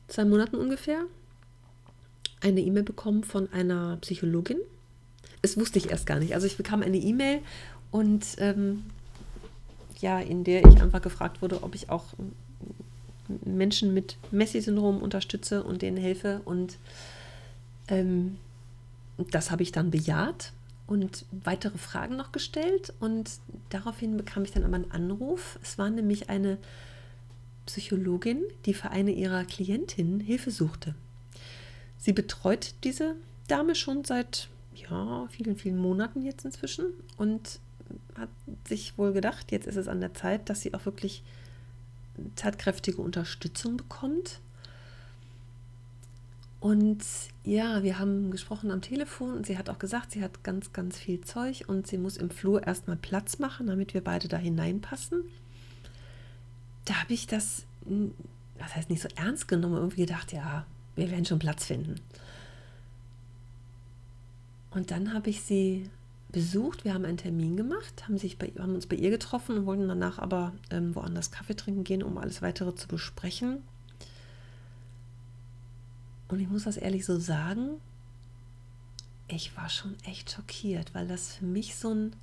zwei 0.09 0.25
Monaten 0.25 0.57
ungefähr 0.57 1.05
eine 2.41 2.61
E-Mail 2.61 2.83
bekommen 2.83 3.25
von 3.25 3.51
einer 3.53 3.97
Psychologin. 3.99 4.59
Es 5.43 5.57
wusste 5.57 5.79
ich 5.79 5.91
erst 5.91 6.07
gar 6.07 6.19
nicht. 6.19 6.35
Also 6.35 6.47
ich 6.47 6.57
bekam 6.57 6.83
eine 6.83 6.99
E-Mail 6.99 7.41
und 7.91 8.27
ähm, 8.39 8.85
ja, 10.01 10.19
in 10.19 10.45
der 10.45 10.65
ich 10.65 10.81
einfach 10.81 11.03
gefragt 11.03 11.43
wurde, 11.43 11.63
ob 11.63 11.75
ich 11.75 11.91
auch 11.91 12.05
Menschen 13.45 13.95
mit 13.95 14.17
Messi-Syndrom 14.31 15.03
unterstütze 15.03 15.63
und 15.63 15.83
denen 15.83 15.97
helfe. 15.97 16.41
Und 16.45 16.79
ähm, 17.89 18.39
das 19.31 19.51
habe 19.51 19.63
ich 19.63 19.73
dann 19.73 19.91
bejaht 19.91 20.53
und 20.87 21.25
weitere 21.31 21.79
Fragen 21.79 22.17
noch 22.17 22.33
gestellt. 22.33 22.93
Und 23.01 23.31
daraufhin 23.69 24.17
bekam 24.17 24.45
ich 24.45 24.51
dann 24.51 24.65
aber 24.65 24.77
einen 24.77 24.91
Anruf. 24.91 25.59
Es 25.63 25.79
war 25.79 25.91
nämlich 25.91 26.29
eine 26.29 26.59
Psychologin, 27.67 28.43
die 28.67 28.75
für 28.75 28.91
eine 28.91 29.13
ihrer 29.13 29.45
Klientinnen 29.45 30.21
Hilfe 30.21 30.51
suchte. 30.51 30.95
Sie 31.99 32.13
betreut 32.13 32.75
diese 32.83 33.15
Dame 33.47 33.75
schon 33.75 34.05
seit 34.05 34.49
ja, 34.75 35.29
vielen, 35.31 35.57
vielen 35.57 35.79
Monaten 35.79 36.23
jetzt 36.23 36.45
inzwischen 36.45 36.87
und 37.19 37.61
hat 38.17 38.29
sich 38.69 38.97
wohl 38.99 39.13
gedacht, 39.13 39.53
jetzt 39.53 39.67
ist 39.67 39.77
es 39.77 39.89
an 39.89 40.01
der 40.01 40.15
Zeit, 40.15 40.49
dass 40.49 40.61
sie 40.61 40.75
auch 40.75 40.85
wirklich 40.85 41.23
tatkräftige 42.37 43.01
Unterstützung 43.01 43.77
bekommt. 43.77 44.41
Und 46.61 47.03
ja, 47.43 47.83
wir 47.83 47.99
haben 47.99 48.31
gesprochen 48.31 48.71
am 48.71 48.83
Telefon 48.83 49.33
und 49.33 49.47
sie 49.47 49.57
hat 49.57 49.71
auch 49.71 49.79
gesagt, 49.79 50.13
sie 50.13 50.23
hat 50.23 50.45
ganz, 50.45 50.75
ganz 50.75 50.99
viel 50.99 51.23
Zeug 51.23 51.65
und 51.67 51.87
sie 51.87 51.97
muss 51.97 52.19
im 52.19 52.29
Flur 52.29 52.67
erstmal 52.67 52.97
Platz 52.97 53.39
machen, 53.39 53.67
damit 53.67 53.95
wir 53.95 54.05
beide 54.05 54.29
da 54.29 54.37
hineinpassen. 54.37 55.25
Da 56.85 57.01
habe 57.01 57.15
ich 57.15 57.27
das, 57.27 57.65
das 58.59 58.77
heißt 58.77 58.91
nicht 58.91 59.01
so 59.01 59.09
ernst 59.17 59.49
genommen, 59.49 59.77
irgendwie 59.77 60.03
gedacht, 60.03 60.33
ja, 60.33 60.67
wir 60.97 61.11
werden 61.11 61.25
schon 61.25 61.39
Platz 61.39 61.65
finden. 61.65 61.95
Und 64.71 64.91
dann 64.91 65.15
habe 65.15 65.31
ich 65.31 65.41
sie 65.41 65.89
besucht, 66.33 66.85
wir 66.85 66.95
haben 66.95 67.05
einen 67.05 67.17
Termin 67.17 67.57
gemacht, 67.57 68.05
haben, 68.05 68.19
sich 68.19 68.39
bei, 68.39 68.53
haben 68.59 68.75
uns 68.75 68.87
bei 68.87 68.97
ihr 68.97 69.11
getroffen 69.11 69.59
und 69.59 69.67
wollten 69.67 69.89
danach 69.89 70.19
aber 70.19 70.53
ähm, 70.71 70.95
woanders 70.95 71.31
Kaffee 71.31 71.55
trinken 71.57 71.85
gehen, 71.85 72.03
um 72.03 72.19
alles 72.19 72.43
weitere 72.43 72.75
zu 72.75 72.89
besprechen. 72.89 73.63
Und 76.29 76.41
ich 76.41 76.49
muss 76.49 76.65
das 76.65 76.77
ehrlich 76.77 77.05
so 77.05 77.19
sagen, 77.19 77.81
ich 79.27 79.57
war 79.57 79.69
schon 79.69 79.97
echt 80.05 80.31
schockiert, 80.31 80.95
weil 80.95 81.07
das 81.07 81.35
für 81.35 81.45
mich 81.45 81.77
so 81.77 81.93
ein... 81.93 82.17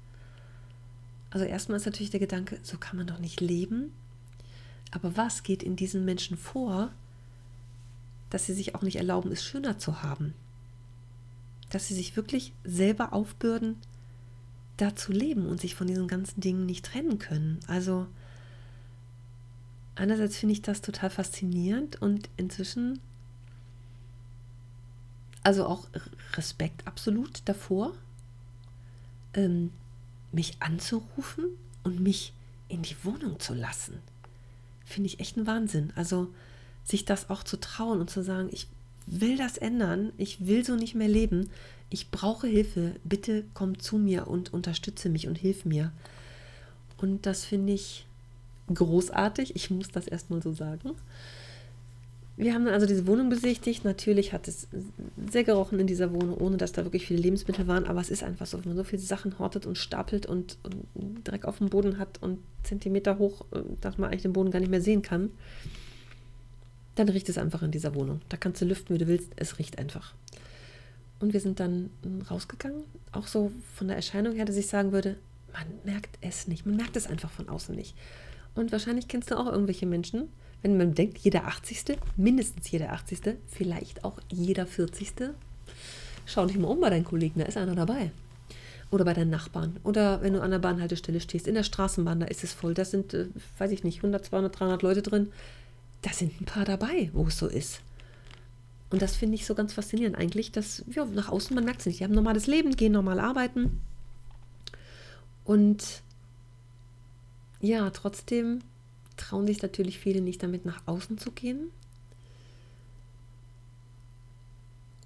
Also 1.29 1.45
erstmal 1.45 1.77
ist 1.77 1.85
natürlich 1.85 2.09
der 2.09 2.21
Gedanke, 2.21 2.57
so 2.63 2.77
kann 2.77 2.97
man 2.97 3.07
doch 3.07 3.19
nicht 3.19 3.41
leben. 3.41 3.91
Aber 4.91 5.17
was 5.17 5.43
geht 5.43 5.61
in 5.61 5.75
diesen 5.75 6.05
Menschen 6.05 6.37
vor, 6.37 6.91
dass 8.29 8.45
sie 8.45 8.53
sich 8.53 8.75
auch 8.75 8.81
nicht 8.81 8.95
erlauben, 8.95 9.31
es 9.31 9.43
schöner 9.43 9.77
zu 9.77 10.03
haben? 10.03 10.33
Dass 11.69 11.87
sie 11.87 11.95
sich 11.95 12.15
wirklich 12.15 12.53
selber 12.63 13.11
aufbürden, 13.11 13.75
da 14.77 14.95
zu 14.95 15.11
leben 15.11 15.47
und 15.47 15.59
sich 15.59 15.75
von 15.75 15.87
diesen 15.87 16.07
ganzen 16.07 16.39
Dingen 16.39 16.65
nicht 16.65 16.85
trennen 16.85 17.19
können. 17.19 17.59
Also 17.67 18.07
einerseits 19.95 20.37
finde 20.37 20.53
ich 20.53 20.61
das 20.61 20.81
total 20.81 21.09
faszinierend 21.09 22.01
und 22.01 22.29
inzwischen 22.37 22.99
also 25.43 25.65
auch 25.65 25.87
Respekt 26.33 26.85
absolut 26.85 27.41
davor, 27.45 27.93
ähm, 29.33 29.71
mich 30.33 30.57
anzurufen 30.59 31.45
und 31.83 32.01
mich 32.01 32.33
in 32.67 32.81
die 32.81 32.97
Wohnung 33.03 33.39
zu 33.39 33.53
lassen. 33.53 33.99
Finde 34.83 35.07
ich 35.07 35.21
echt 35.21 35.37
ein 35.37 35.47
Wahnsinn. 35.47 35.93
Also 35.95 36.33
sich 36.83 37.05
das 37.05 37.29
auch 37.29 37.43
zu 37.43 37.59
trauen 37.59 38.01
und 38.01 38.09
zu 38.09 38.23
sagen, 38.23 38.49
ich 38.51 38.67
will 39.07 39.37
das 39.37 39.57
ändern, 39.57 40.11
ich 40.17 40.45
will 40.45 40.63
so 40.63 40.75
nicht 40.75 40.95
mehr 40.95 41.07
leben, 41.07 41.49
ich 41.89 42.11
brauche 42.11 42.47
Hilfe, 42.47 42.95
bitte 43.03 43.45
komm 43.53 43.79
zu 43.79 43.97
mir 43.97 44.27
und 44.27 44.53
unterstütze 44.53 45.09
mich 45.09 45.27
und 45.27 45.37
hilf 45.37 45.65
mir. 45.65 45.91
Und 46.97 47.25
das 47.25 47.45
finde 47.45 47.73
ich 47.73 48.05
großartig, 48.73 49.55
ich 49.55 49.71
muss 49.71 49.89
das 49.89 50.07
erstmal 50.07 50.41
so 50.41 50.53
sagen. 50.53 50.91
Wir 52.35 52.53
haben 52.53 52.65
dann 52.65 52.73
also 52.75 52.85
diese 52.85 53.07
Wohnung 53.07 53.29
besichtigt. 53.29 53.83
Natürlich 53.83 54.31
hat 54.31 54.47
es 54.47 54.67
sehr 55.31 55.43
gerochen 55.43 55.79
in 55.79 55.87
dieser 55.87 56.13
Wohnung, 56.13 56.37
ohne 56.37 56.57
dass 56.57 56.71
da 56.71 56.83
wirklich 56.83 57.07
viele 57.07 57.19
Lebensmittel 57.19 57.65
waren. 57.65 57.85
Aber 57.87 57.99
es 57.99 58.11
ist 58.11 58.21
einfach 58.21 58.45
so, 58.45 58.59
wenn 58.59 58.69
man 58.69 58.77
so 58.77 58.83
viele 58.83 59.01
Sachen 59.01 59.39
hortet 59.39 59.65
und 59.65 59.75
stapelt 59.75 60.27
und, 60.27 60.57
und 60.61 61.27
Dreck 61.27 61.45
auf 61.45 61.57
dem 61.57 61.69
Boden 61.69 61.97
hat 61.97 62.21
und 62.21 62.37
Zentimeter 62.61 63.17
hoch, 63.17 63.45
äh, 63.51 63.61
dass 63.81 63.97
man 63.97 64.11
eigentlich 64.11 64.21
den 64.21 64.33
Boden 64.33 64.51
gar 64.51 64.59
nicht 64.59 64.69
mehr 64.69 64.81
sehen 64.81 65.01
kann, 65.01 65.31
dann 66.97 67.09
riecht 67.09 67.29
es 67.29 67.37
einfach 67.37 67.61
in 67.61 67.71
dieser 67.71 67.95
Wohnung. 67.95 68.21
Da 68.29 68.37
kannst 68.37 68.61
du 68.61 68.65
lüften, 68.65 68.95
wie 68.95 68.99
du 68.99 69.07
willst. 69.07 69.31
Es 69.35 69.59
riecht 69.59 69.77
einfach. 69.77 70.13
Und 71.19 71.33
wir 71.33 71.39
sind 71.39 71.59
dann 71.59 71.89
rausgegangen. 72.29 72.83
Auch 73.11 73.27
so 73.27 73.51
von 73.75 73.87
der 73.87 73.95
Erscheinung 73.95 74.35
her, 74.35 74.45
dass 74.45 74.55
ich 74.55 74.67
sagen 74.67 74.91
würde, 74.91 75.17
man 75.53 75.67
merkt 75.83 76.17
es 76.21 76.47
nicht. 76.47 76.65
Man 76.65 76.75
merkt 76.75 76.95
es 76.95 77.07
einfach 77.07 77.31
von 77.31 77.49
außen 77.49 77.75
nicht. 77.75 77.95
Und 78.55 78.71
wahrscheinlich 78.71 79.07
kennst 79.07 79.31
du 79.31 79.37
auch 79.37 79.45
irgendwelche 79.45 79.85
Menschen, 79.85 80.29
wenn 80.61 80.77
man 80.77 80.95
denkt, 80.95 81.19
jeder 81.19 81.45
80., 81.45 81.97
mindestens 82.15 82.71
jeder 82.71 82.91
80., 82.91 83.37
vielleicht 83.45 84.03
auch 84.03 84.19
jeder 84.31 84.65
40. 84.65 85.13
Schau 86.25 86.45
dich 86.45 86.57
mal 86.57 86.67
um 86.67 86.81
bei 86.81 86.89
deinen 86.89 87.05
Kollegen, 87.05 87.39
da 87.39 87.45
ist 87.45 87.57
einer 87.57 87.75
dabei. 87.75 88.11
Oder 88.89 89.05
bei 89.05 89.13
deinen 89.13 89.29
Nachbarn. 89.29 89.77
Oder 89.83 90.21
wenn 90.21 90.33
du 90.33 90.41
an 90.41 90.51
der 90.51 90.59
Bahnhaltestelle 90.59 91.19
stehst, 91.19 91.47
in 91.47 91.55
der 91.55 91.63
Straßenbahn, 91.63 92.21
da 92.21 92.25
ist 92.25 92.43
es 92.43 92.53
voll. 92.53 92.73
Da 92.73 92.85
sind, 92.85 93.13
äh, 93.13 93.27
weiß 93.57 93.71
ich 93.71 93.83
nicht, 93.83 93.97
100, 93.97 94.25
200, 94.25 94.59
300 94.59 94.81
Leute 94.81 95.01
drin. 95.01 95.31
Da 96.01 96.11
sind 96.11 96.39
ein 96.39 96.45
paar 96.45 96.65
dabei, 96.65 97.09
wo 97.13 97.27
es 97.27 97.37
so 97.37 97.47
ist. 97.47 97.81
Und 98.89 99.01
das 99.01 99.15
finde 99.15 99.35
ich 99.35 99.45
so 99.45 99.53
ganz 99.55 99.73
faszinierend 99.73 100.17
eigentlich, 100.17 100.51
dass 100.51 100.83
ja, 100.89 101.03
nach 101.05 101.29
außen, 101.29 101.53
man 101.53 101.65
merkt 101.65 101.81
es 101.81 101.85
nicht. 101.87 101.99
Die 101.99 102.03
haben 102.03 102.11
ein 102.11 102.15
normales 102.15 102.47
Leben, 102.47 102.75
gehen 102.75 102.93
normal 102.93 103.19
arbeiten. 103.19 103.81
Und 105.43 106.01
ja, 107.59 107.89
trotzdem 107.89 108.59
trauen 109.17 109.47
sich 109.47 109.61
natürlich 109.61 109.99
viele 109.99 110.21
nicht 110.21 110.43
damit 110.43 110.65
nach 110.65 110.81
außen 110.85 111.17
zu 111.17 111.31
gehen. 111.31 111.71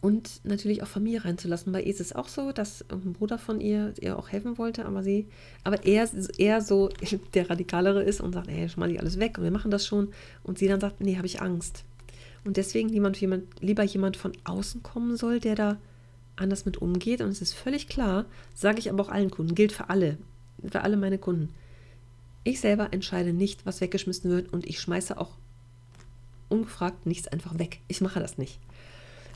Und 0.02 0.42
natürlich 0.44 0.82
auch 0.82 0.88
Familie 0.88 1.26
reinzulassen. 1.26 1.72
Bei 1.72 1.82
ihr 1.84 1.92
ist 1.92 2.02
es 2.02 2.14
auch 2.14 2.28
so, 2.28 2.52
dass 2.52 2.84
ein 2.90 3.14
Bruder 3.14 3.38
von 3.38 3.62
ihr 3.62 3.94
ihr 4.02 4.18
auch 4.18 4.30
helfen 4.30 4.58
wollte, 4.58 4.86
aber 4.86 5.04
sie, 5.04 5.28
aber 5.64 5.86
er, 5.86 6.10
er 6.40 6.62
so 6.62 6.90
der 7.36 7.50
Radikalere 7.50 8.02
ist 8.02 8.20
und 8.20 8.34
sagt, 8.34 8.48
ey, 8.48 8.68
schmal 8.68 8.98
alles 8.98 9.20
weg 9.20 9.38
und 9.38 9.44
wir 9.44 9.52
machen 9.52 9.70
das 9.70 9.86
schon. 9.86 10.10
Und 10.44 10.58
sie 10.58 10.68
dann 10.68 10.82
sagt, 10.82 11.02
nee, 11.02 11.18
habe 11.18 11.28
ich 11.28 11.42
Angst. 11.42 11.84
Und 12.44 12.58
deswegen 12.58 12.90
jemand, 12.90 13.22
jemand, 13.22 13.44
lieber 13.62 13.84
jemand 13.84 14.18
von 14.18 14.32
außen 14.44 14.82
kommen 14.82 15.16
soll, 15.18 15.40
der 15.40 15.54
da 15.54 15.78
anders 16.36 16.66
mit 16.66 16.82
umgeht. 16.82 17.22
Und 17.22 17.30
es 17.30 17.42
ist 17.42 17.54
völlig 17.54 17.88
klar, 17.88 18.26
sage 18.56 18.80
ich 18.80 18.90
aber 18.90 19.04
auch 19.04 19.10
allen 19.10 19.30
Kunden, 19.30 19.54
gilt 19.54 19.72
für 19.72 19.92
alle, 19.92 20.18
für 20.68 20.82
alle 20.82 20.98
meine 20.98 21.20
Kunden. 21.20 21.50
Ich 22.44 22.60
selber 22.60 22.92
entscheide 22.92 23.34
nicht, 23.34 23.68
was 23.68 23.82
weggeschmissen 23.82 24.32
wird 24.32 24.52
und 24.52 24.66
ich 24.66 24.80
schmeiße 24.80 25.20
auch 25.20 25.38
ungefragt 26.50 27.06
nichts 27.06 27.28
einfach 27.28 27.60
weg. 27.60 27.80
Ich 27.88 28.02
mache 28.02 28.20
das 28.20 28.40
nicht. 28.40 28.60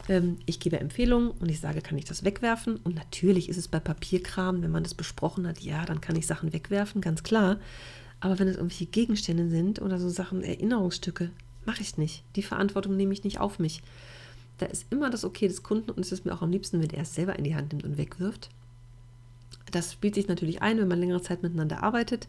Ähm, 0.08 0.38
ich 0.46 0.60
gebe 0.60 0.80
Empfehlungen 0.80 1.32
und 1.32 1.50
ich 1.50 1.60
sage, 1.60 1.82
kann 1.82 1.98
ich 1.98 2.06
das 2.06 2.24
wegwerfen? 2.24 2.78
Und 2.78 2.96
natürlich 2.96 3.50
ist 3.50 3.58
es 3.58 3.68
bei 3.68 3.80
Papierkram, 3.80 4.62
wenn 4.62 4.72
man 4.72 4.84
das 4.84 4.94
besprochen 4.94 5.48
hat, 5.48 5.60
ja, 5.60 5.86
dann 5.86 6.02
kann 6.02 6.16
ich 6.16 6.28
Sachen 6.28 6.54
wegwerfen, 6.54 7.02
ganz 7.02 7.24
klar. 7.24 7.60
Aber 8.20 8.40
wenn 8.40 8.48
es 8.48 8.56
irgendwelche 8.56 8.86
Gegenstände 8.86 9.50
sind 9.50 9.82
oder 9.82 10.00
so 10.00 10.10
Sachen, 10.10 10.44
Erinnerungsstücke, 10.44 11.32
mache 11.66 11.82
ich 11.82 11.98
nicht. 11.98 12.24
Die 12.36 12.44
Verantwortung 12.44 12.96
nehme 12.96 13.14
ich 13.14 13.24
nicht 13.24 13.40
auf 13.40 13.60
mich. 13.60 13.82
Da 14.58 14.68
ist 14.68 14.86
immer 14.90 15.10
das 15.10 15.26
Okay 15.26 15.48
des 15.48 15.64
Kunden 15.64 15.92
und 15.92 16.00
es 16.00 16.12
ist 16.12 16.26
mir 16.26 16.34
auch 16.34 16.42
am 16.42 16.52
liebsten, 16.52 16.82
wenn 16.82 16.90
er 16.92 17.02
es 17.02 17.14
selber 17.14 17.38
in 17.38 17.44
die 17.44 17.56
Hand 17.56 17.74
nimmt 17.74 17.84
und 17.84 17.98
wegwirft. 17.98 18.50
Das 19.72 19.94
spielt 19.94 20.16
sich 20.16 20.28
natürlich 20.28 20.62
ein, 20.62 20.78
wenn 20.80 20.88
man 20.88 21.00
längere 21.00 21.22
Zeit 21.22 21.44
miteinander 21.44 21.84
arbeitet 21.84 22.28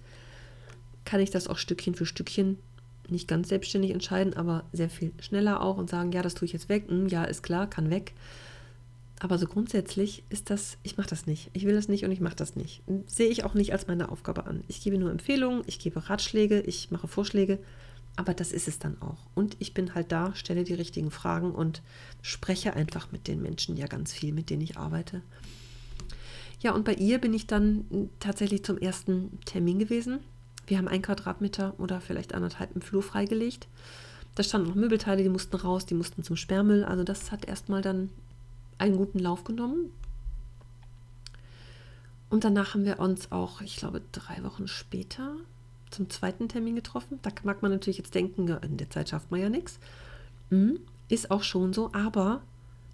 kann 1.06 1.21
ich 1.21 1.30
das 1.30 1.49
auch 1.49 1.56
Stückchen 1.56 1.95
für 1.95 2.04
Stückchen 2.04 2.59
nicht 3.08 3.28
ganz 3.28 3.48
selbstständig 3.48 3.90
entscheiden, 3.90 4.34
aber 4.34 4.64
sehr 4.72 4.90
viel 4.90 5.12
schneller 5.20 5.62
auch 5.62 5.76
und 5.76 5.90
sagen, 5.90 6.12
ja, 6.12 6.22
das 6.22 6.34
tue 6.34 6.46
ich 6.46 6.52
jetzt 6.52 6.68
weg. 6.68 6.84
Hm, 6.88 7.08
ja, 7.08 7.25
ist 7.25 7.42
klar, 7.42 7.68
kann 7.68 7.90
weg. 7.90 8.14
Aber 9.18 9.38
so 9.38 9.46
grundsätzlich 9.46 10.25
ist 10.28 10.50
das, 10.50 10.76
ich 10.82 10.98
mache 10.98 11.08
das 11.08 11.26
nicht. 11.26 11.50
Ich 11.54 11.64
will 11.64 11.75
das 11.75 11.88
nicht 11.88 12.04
und 12.04 12.10
ich 12.10 12.20
mache 12.20 12.36
das 12.36 12.54
nicht. 12.54 12.82
Sehe 13.06 13.28
ich 13.28 13.44
auch 13.44 13.54
nicht 13.54 13.72
als 13.72 13.86
meine 13.86 14.10
Aufgabe 14.10 14.46
an. 14.46 14.62
Ich 14.68 14.82
gebe 14.82 14.98
nur 14.98 15.10
Empfehlungen, 15.10 15.62
ich 15.66 15.78
gebe 15.78 16.08
Ratschläge, 16.08 16.60
ich 16.60 16.90
mache 16.90 17.08
Vorschläge, 17.08 17.58
aber 18.16 18.34
das 18.34 18.52
ist 18.52 18.68
es 18.68 18.78
dann 18.78 19.00
auch. 19.00 19.18
Und 19.34 19.56
ich 19.58 19.72
bin 19.72 19.94
halt 19.94 20.12
da, 20.12 20.34
stelle 20.34 20.64
die 20.64 20.75
richtigen 20.75 21.10
Fragen 21.10 21.52
und 21.52 21.80
spreche 22.20 22.75
einfach 22.75 23.10
mit 23.10 23.26
den 23.26 23.40
Menschen 23.40 23.76
ja 23.76 23.86
ganz 23.86 24.12
viel, 24.12 24.34
mit 24.34 24.50
denen 24.50 24.62
ich 24.62 24.76
arbeite. 24.76 25.22
Ja, 26.60 26.72
und 26.72 26.84
bei 26.84 26.94
ihr 26.94 27.18
bin 27.18 27.32
ich 27.32 27.46
dann 27.46 28.10
tatsächlich 28.20 28.64
zum 28.64 28.78
ersten 28.78 29.38
Termin 29.46 29.78
gewesen 29.78 30.20
wir 30.66 30.78
haben 30.78 30.88
ein 30.88 31.02
Quadratmeter 31.02 31.75
oder 31.78 32.00
vielleicht 32.00 32.35
anderthalb 32.35 32.75
im 32.75 32.82
Flur 32.82 33.02
freigelegt. 33.02 33.68
Da 34.35 34.42
standen 34.42 34.68
noch 34.68 34.75
Möbelteile, 34.75 35.23
die 35.23 35.28
mussten 35.28 35.56
raus, 35.56 35.87
die 35.87 35.94
mussten 35.94 36.23
zum 36.23 36.37
Sperrmüll. 36.37 36.85
Also 36.85 37.04
das 37.04 37.32
hat 37.32 37.46
erstmal 37.46 37.82
dann 37.82 38.11
einen 38.78 38.96
guten 38.96 39.18
Lauf 39.18 39.44
genommen. 39.44 39.92
Und 42.28 42.44
danach 42.44 42.75
haben 42.75 42.85
wir 42.85 42.99
uns 42.99 43.30
auch, 43.32 43.61
ich 43.61 43.76
glaube, 43.76 44.02
drei 44.12 44.42
Wochen 44.42 44.66
später, 44.66 45.37
zum 45.90 46.11
zweiten 46.11 46.49
Termin 46.49 46.75
getroffen. 46.75 47.18
Da 47.23 47.30
mag 47.44 47.62
man 47.62 47.70
natürlich 47.70 47.99
jetzt 47.99 48.14
denken, 48.14 48.49
in 48.49 48.76
der 48.76 48.90
Zeit 48.90 49.08
schafft 49.08 49.30
man 49.30 49.40
ja 49.40 49.49
nichts. 49.49 49.78
Mhm, 50.50 50.80
ist 51.08 51.30
auch 51.30 51.42
schon 51.42 51.73
so, 51.73 51.92
aber 51.92 52.42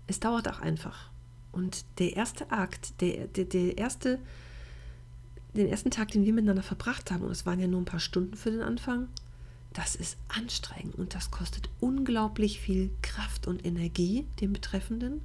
es 0.06 0.20
dauert 0.20 0.48
auch 0.48 0.60
einfach. 0.60 1.10
Und 1.50 1.84
der 1.98 2.16
erste 2.16 2.50
Akt, 2.50 3.00
der, 3.00 3.26
der, 3.26 3.44
der 3.44 3.78
erste, 3.78 4.18
den 5.54 5.68
ersten 5.68 5.90
Tag, 5.90 6.08
den 6.12 6.24
wir 6.24 6.32
miteinander 6.32 6.62
verbracht 6.62 7.10
haben, 7.10 7.22
und 7.22 7.30
es 7.30 7.44
waren 7.46 7.60
ja 7.60 7.66
nur 7.66 7.80
ein 7.80 7.86
paar 7.86 8.00
Stunden 8.00 8.36
für 8.36 8.50
den 8.50 8.62
Anfang, 8.62 9.08
das 9.72 9.94
ist 9.94 10.16
anstrengend 10.28 10.96
und 10.96 11.14
das 11.14 11.30
kostet 11.30 11.68
unglaublich 11.80 12.60
viel 12.60 12.90
Kraft 13.00 13.46
und 13.46 13.64
Energie, 13.64 14.26
den 14.40 14.52
Betreffenden. 14.52 15.22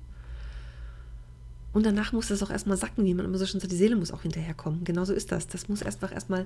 Und 1.74 1.86
danach 1.86 2.14
muss 2.14 2.28
das 2.28 2.42
auch 2.42 2.50
erstmal 2.50 2.78
sacken, 2.78 3.06
wie 3.06 3.14
man 3.14 3.26
immer 3.26 3.38
so 3.38 3.46
schon 3.46 3.60
sagt, 3.60 3.72
die 3.72 3.78
Seele 3.78 3.96
muss 3.96 4.12
auch 4.12 4.22
hinterherkommen. 4.22 4.84
Genauso 4.84 5.14
ist 5.14 5.32
das. 5.32 5.48
Das 5.48 5.68
muss 5.68 5.84
einfach 5.84 6.12
erstmal 6.12 6.46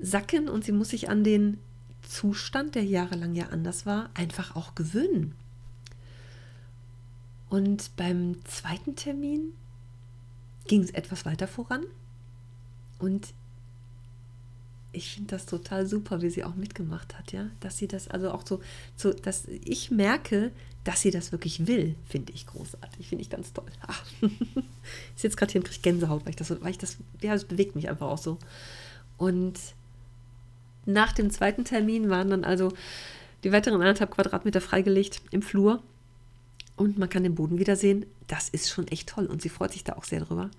sacken 0.00 0.48
und 0.48 0.64
sie 0.64 0.72
muss 0.72 0.90
sich 0.90 1.08
an 1.08 1.24
den 1.24 1.58
Zustand, 2.02 2.74
der 2.74 2.84
jahrelang 2.84 3.34
ja 3.34 3.46
anders 3.48 3.86
war, 3.86 4.10
einfach 4.14 4.56
auch 4.56 4.74
gewöhnen. 4.74 5.34
Und 7.48 7.96
beim 7.96 8.36
zweiten 8.44 8.94
Termin 8.94 9.52
ging 10.68 10.82
es 10.82 10.90
etwas 10.90 11.26
weiter 11.26 11.48
voran. 11.48 11.84
Und 13.00 13.34
ich 14.92 15.14
finde 15.14 15.30
das 15.30 15.46
total 15.46 15.86
super, 15.86 16.22
wie 16.22 16.30
sie 16.30 16.44
auch 16.44 16.54
mitgemacht 16.54 17.18
hat, 17.18 17.32
ja. 17.32 17.46
Dass 17.60 17.78
sie 17.78 17.88
das, 17.88 18.08
also 18.08 18.30
auch 18.30 18.46
so, 18.46 18.60
so 18.96 19.12
dass 19.12 19.46
ich 19.48 19.90
merke, 19.90 20.52
dass 20.84 21.00
sie 21.02 21.10
das 21.10 21.32
wirklich 21.32 21.66
will, 21.66 21.94
finde 22.08 22.32
ich 22.32 22.46
großartig, 22.46 23.08
finde 23.08 23.22
ich 23.22 23.30
ganz 23.30 23.52
toll. 23.52 23.66
Ach, 23.86 24.04
ist 25.14 25.22
jetzt 25.24 25.36
gerade 25.36 25.52
hier 25.52 25.60
und 25.60 25.66
kriege 25.66 25.82
Gänsehaut, 25.82 26.24
weil 26.24 26.30
ich 26.30 26.36
das, 26.36 26.50
weil 26.50 26.70
ich 26.70 26.78
das, 26.78 26.96
ja, 27.20 27.32
das 27.32 27.44
bewegt 27.44 27.76
mich 27.76 27.88
einfach 27.88 28.08
auch 28.08 28.18
so. 28.18 28.38
Und 29.16 29.58
nach 30.86 31.12
dem 31.12 31.30
zweiten 31.30 31.64
Termin 31.64 32.08
waren 32.08 32.30
dann 32.30 32.44
also 32.44 32.72
die 33.44 33.52
weiteren 33.52 33.80
anderthalb 33.80 34.10
Quadratmeter 34.10 34.60
freigelegt 34.60 35.22
im 35.30 35.42
Flur 35.42 35.82
und 36.76 36.98
man 36.98 37.08
kann 37.08 37.22
den 37.22 37.34
Boden 37.34 37.58
wiedersehen. 37.58 38.06
Das 38.26 38.48
ist 38.48 38.70
schon 38.70 38.88
echt 38.88 39.08
toll 39.08 39.26
und 39.26 39.42
sie 39.42 39.48
freut 39.48 39.72
sich 39.72 39.84
da 39.84 39.94
auch 39.94 40.04
sehr 40.04 40.20
drüber. 40.20 40.50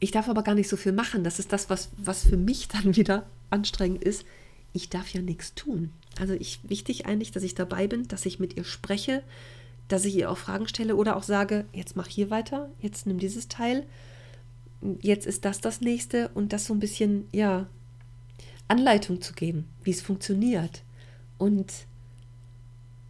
Ich 0.00 0.10
darf 0.10 0.28
aber 0.28 0.42
gar 0.42 0.54
nicht 0.54 0.68
so 0.68 0.76
viel 0.76 0.92
machen. 0.92 1.24
Das 1.24 1.38
ist 1.38 1.52
das, 1.52 1.70
was, 1.70 1.90
was 1.96 2.26
für 2.26 2.36
mich 2.36 2.68
dann 2.68 2.96
wieder 2.96 3.26
anstrengend 3.50 4.04
ist. 4.04 4.24
Ich 4.72 4.90
darf 4.90 5.08
ja 5.12 5.22
nichts 5.22 5.54
tun. 5.54 5.90
Also 6.20 6.34
ich, 6.34 6.60
wichtig 6.68 7.06
eigentlich, 7.06 7.32
dass 7.32 7.42
ich 7.42 7.54
dabei 7.54 7.86
bin, 7.86 8.06
dass 8.08 8.26
ich 8.26 8.38
mit 8.38 8.56
ihr 8.56 8.64
spreche, 8.64 9.22
dass 9.88 10.04
ich 10.04 10.16
ihr 10.16 10.30
auch 10.30 10.38
Fragen 10.38 10.68
stelle 10.68 10.96
oder 10.96 11.16
auch 11.16 11.22
sage, 11.22 11.64
jetzt 11.72 11.96
mach 11.96 12.08
hier 12.08 12.30
weiter, 12.30 12.70
jetzt 12.80 13.06
nimm 13.06 13.18
dieses 13.18 13.48
Teil, 13.48 13.86
jetzt 15.00 15.26
ist 15.26 15.44
das 15.44 15.60
das 15.60 15.80
nächste 15.80 16.28
und 16.34 16.52
das 16.52 16.66
so 16.66 16.74
ein 16.74 16.80
bisschen, 16.80 17.26
ja, 17.32 17.66
Anleitung 18.68 19.22
zu 19.22 19.32
geben, 19.32 19.66
wie 19.82 19.90
es 19.90 20.02
funktioniert. 20.02 20.82
Und 21.38 21.72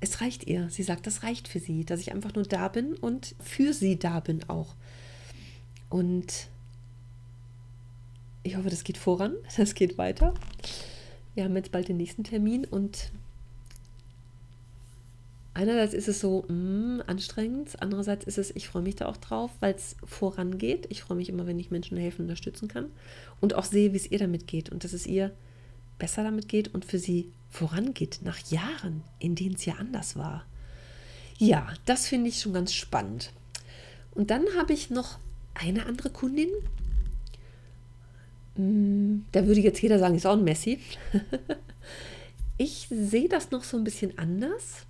es 0.01 0.21
reicht 0.21 0.47
ihr. 0.47 0.71
Sie 0.71 0.85
sagt, 0.85 1.07
das 1.07 1.25
reicht 1.25 1.49
für 1.49 1.59
sie, 1.59 1.85
dass 1.85 2.01
ich 2.01 2.13
einfach 2.13 2.35
nur 2.35 2.45
da 2.45 2.69
bin 2.69 2.95
und 2.95 3.35
für 3.41 3.73
sie 3.73 3.99
da 3.99 4.21
bin 4.21 4.49
auch. 4.49 4.75
Und 5.91 6.49
ich 8.49 8.57
hoffe, 8.57 8.71
das 8.71 8.85
geht 8.85 8.99
voran, 8.99 9.35
das 9.57 9.75
geht 9.75 9.99
weiter. 9.99 10.35
Wir 11.35 11.45
haben 11.45 11.55
jetzt 11.57 11.71
bald 11.71 11.89
den 11.89 11.99
nächsten 11.99 12.25
Termin 12.25 12.65
und 12.65 13.13
einerseits 15.55 15.95
ist 15.95 16.09
es 16.09 16.21
so 16.21 16.45
mh, 16.49 16.55
mm, 16.55 17.03
anstrengend, 17.07 17.81
andererseits 17.81 18.27
ist 18.27 18.39
es, 18.39 18.55
ich 18.57 18.69
freue 18.69 18.83
mich 18.83 18.97
da 18.97 19.07
auch 19.07 19.17
drauf, 19.17 19.51
weil 19.61 19.75
es 19.75 19.97
vorangeht. 20.05 20.87
Ich 20.89 21.03
freue 21.03 21.17
mich 21.17 21.29
immer, 21.29 21.47
wenn 21.47 21.59
ich 21.59 21.71
Menschen 21.71 21.97
helfen 21.97 22.23
unterstützen 22.23 22.69
kann 22.69 22.87
und 23.41 23.55
auch 23.55 23.65
sehe, 23.65 23.93
wie 23.93 23.97
es 23.97 24.11
ihr 24.11 24.19
damit 24.19 24.47
geht 24.47 24.71
und 24.71 24.83
dass 24.83 24.93
es 24.93 25.07
ihr 25.07 25.31
besser 25.99 26.25
damit 26.25 26.49
geht 26.49 26.75
und 26.75 26.85
für 26.85 26.99
sie 26.99 27.31
vorangeht 27.51 28.21
nach 28.23 28.39
Jahren, 28.51 29.03
in 29.19 29.35
denen 29.35 29.55
es 29.55 29.65
ja 29.65 29.75
anders 29.75 30.17
war. 30.17 30.45
Ja, 31.39 31.69
das 31.87 32.09
finde 32.09 32.29
ich 32.31 32.41
schon 32.41 32.53
ganz 32.53 32.73
spannend. 32.73 33.33
Und 34.13 34.31
dann 34.31 34.45
habe 34.57 34.73
ich 34.73 34.91
noch 34.91 35.19
eine 35.55 35.87
andere 35.87 36.11
Kundin. 36.11 36.49
Hm, 38.59 39.25
da 39.33 39.47
würde 39.47 39.61
jetzt 39.61 39.81
jeder 39.81 39.99
sagen, 39.99 40.17
ist 40.17 40.27
auch 40.27 40.37
ein 40.37 40.45
Messi. 40.45 40.81
ich 42.59 42.89
sehe 42.91 43.29
das 43.29 43.51
noch 43.53 43.65
so 43.65 43.77
ein 43.77 43.85
bisschen 43.85 44.19
anders. 44.19 44.85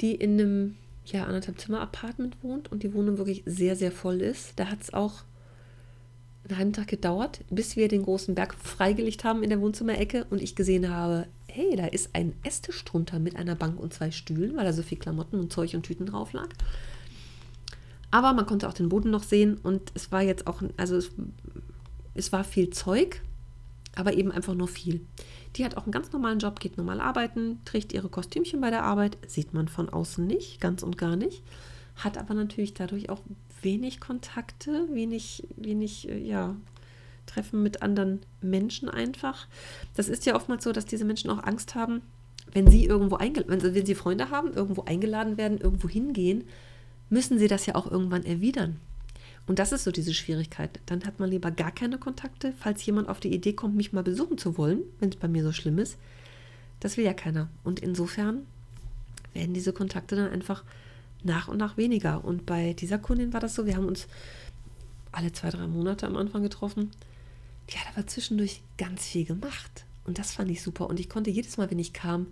Die 0.00 0.14
in 0.14 0.32
einem 0.32 0.76
ja, 1.06 1.24
anderthalb 1.24 1.60
Zimmer 1.60 1.80
Apartment 1.80 2.36
wohnt 2.42 2.70
und 2.70 2.82
die 2.82 2.92
Wohnung 2.92 3.18
wirklich 3.18 3.42
sehr, 3.46 3.76
sehr 3.76 3.92
voll 3.92 4.20
ist. 4.20 4.52
Da 4.56 4.66
hat 4.66 4.82
es 4.82 4.92
auch 4.92 5.22
einen 6.48 6.58
halben 6.58 6.72
Tag 6.72 6.88
gedauert, 6.88 7.40
bis 7.50 7.76
wir 7.76 7.88
den 7.88 8.02
großen 8.02 8.34
Berg 8.34 8.54
freigelegt 8.54 9.24
haben 9.24 9.42
in 9.42 9.50
der 9.50 9.60
Wohnzimmerecke 9.60 10.26
und 10.30 10.42
ich 10.42 10.56
gesehen 10.56 10.88
habe, 10.90 11.26
hey, 11.48 11.76
da 11.76 11.86
ist 11.86 12.10
ein 12.14 12.34
Esstisch 12.42 12.84
drunter 12.84 13.18
mit 13.18 13.36
einer 13.36 13.54
Bank 13.54 13.78
und 13.78 13.94
zwei 13.94 14.10
Stühlen, 14.10 14.56
weil 14.56 14.64
da 14.64 14.72
so 14.72 14.82
viel 14.82 14.98
Klamotten 14.98 15.38
und 15.38 15.52
Zeug 15.52 15.74
und 15.74 15.84
Tüten 15.84 16.06
drauf 16.06 16.32
lag. 16.32 16.48
Aber 18.10 18.32
man 18.32 18.46
konnte 18.46 18.68
auch 18.68 18.72
den 18.72 18.88
Boden 18.88 19.10
noch 19.10 19.22
sehen 19.22 19.58
und 19.62 19.92
es 19.94 20.10
war 20.10 20.22
jetzt 20.22 20.46
auch, 20.46 20.62
also 20.76 20.96
es, 20.96 21.12
es 22.14 22.32
war 22.32 22.44
viel 22.44 22.70
Zeug, 22.70 23.22
aber 23.94 24.14
eben 24.14 24.32
einfach 24.32 24.54
nur 24.54 24.68
viel. 24.68 25.00
Die 25.56 25.64
hat 25.64 25.76
auch 25.76 25.84
einen 25.84 25.92
ganz 25.92 26.12
normalen 26.12 26.38
Job, 26.38 26.60
geht 26.60 26.76
normal 26.76 27.00
arbeiten, 27.00 27.60
trägt 27.64 27.92
ihre 27.92 28.08
Kostümchen 28.08 28.60
bei 28.60 28.70
der 28.70 28.84
Arbeit, 28.84 29.18
sieht 29.26 29.52
man 29.52 29.68
von 29.68 29.88
außen 29.88 30.24
nicht, 30.26 30.60
ganz 30.60 30.82
und 30.82 30.96
gar 30.96 31.16
nicht, 31.16 31.42
hat 31.96 32.18
aber 32.18 32.34
natürlich 32.34 32.74
dadurch 32.74 33.10
auch 33.10 33.20
wenig 33.62 34.00
Kontakte, 34.00 34.88
wenig, 34.92 35.46
wenig, 35.56 36.08
äh, 36.08 36.18
ja, 36.18 36.56
Treffen 37.26 37.62
mit 37.62 37.82
anderen 37.82 38.20
Menschen 38.40 38.88
einfach. 38.88 39.46
Das 39.94 40.08
ist 40.08 40.26
ja 40.26 40.34
oftmals 40.34 40.64
so, 40.64 40.72
dass 40.72 40.84
diese 40.84 41.04
Menschen 41.04 41.30
auch 41.30 41.42
Angst 41.44 41.74
haben, 41.74 42.02
wenn 42.52 42.68
sie 42.68 42.84
irgendwo 42.84 43.16
eingeladen, 43.16 43.62
wenn, 43.62 43.74
wenn 43.74 43.86
sie 43.86 43.94
Freunde 43.94 44.30
haben, 44.30 44.52
irgendwo 44.52 44.82
eingeladen 44.82 45.36
werden, 45.36 45.58
irgendwo 45.58 45.88
hingehen, 45.88 46.44
müssen 47.08 47.38
sie 47.38 47.48
das 47.48 47.66
ja 47.66 47.74
auch 47.74 47.90
irgendwann 47.90 48.24
erwidern. 48.24 48.80
Und 49.50 49.58
das 49.58 49.72
ist 49.72 49.82
so 49.82 49.90
diese 49.90 50.14
Schwierigkeit. 50.14 50.78
Dann 50.86 51.04
hat 51.04 51.18
man 51.18 51.28
lieber 51.28 51.50
gar 51.50 51.72
keine 51.72 51.98
Kontakte, 51.98 52.54
falls 52.56 52.86
jemand 52.86 53.08
auf 53.08 53.18
die 53.18 53.34
Idee 53.34 53.52
kommt, 53.52 53.74
mich 53.74 53.92
mal 53.92 54.04
besuchen 54.04 54.38
zu 54.38 54.56
wollen, 54.56 54.82
wenn 55.00 55.08
es 55.08 55.16
bei 55.16 55.26
mir 55.26 55.42
so 55.42 55.50
schlimm 55.50 55.80
ist. 55.80 55.98
Das 56.78 56.96
will 56.96 57.04
ja 57.04 57.14
keiner. 57.14 57.48
Und 57.64 57.80
insofern 57.80 58.46
werden 59.34 59.52
diese 59.52 59.72
Kontakte 59.72 60.14
dann 60.14 60.30
einfach 60.30 60.62
nach 61.24 61.48
und 61.48 61.56
nach 61.58 61.76
weniger. 61.76 62.24
Und 62.24 62.46
bei 62.46 62.74
dieser 62.74 63.00
Kundin 63.00 63.32
war 63.32 63.40
das 63.40 63.56
so, 63.56 63.66
wir 63.66 63.74
haben 63.74 63.88
uns 63.88 64.06
alle 65.10 65.32
zwei, 65.32 65.50
drei 65.50 65.66
Monate 65.66 66.06
am 66.06 66.16
Anfang 66.16 66.44
getroffen. 66.44 66.92
Die 67.70 67.76
hat 67.76 67.88
aber 67.96 68.06
zwischendurch 68.06 68.62
ganz 68.78 69.04
viel 69.04 69.24
gemacht. 69.24 69.84
Und 70.04 70.20
das 70.20 70.30
fand 70.30 70.48
ich 70.52 70.62
super. 70.62 70.88
Und 70.88 71.00
ich 71.00 71.08
konnte 71.08 71.30
jedes 71.30 71.56
Mal, 71.56 71.68
wenn 71.72 71.80
ich 71.80 71.92
kam, 71.92 72.28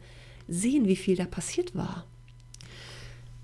sehen, 0.47 0.87
wie 0.87 0.95
viel 0.95 1.17
da 1.17 1.25
passiert 1.25 1.75
war. 1.75 2.07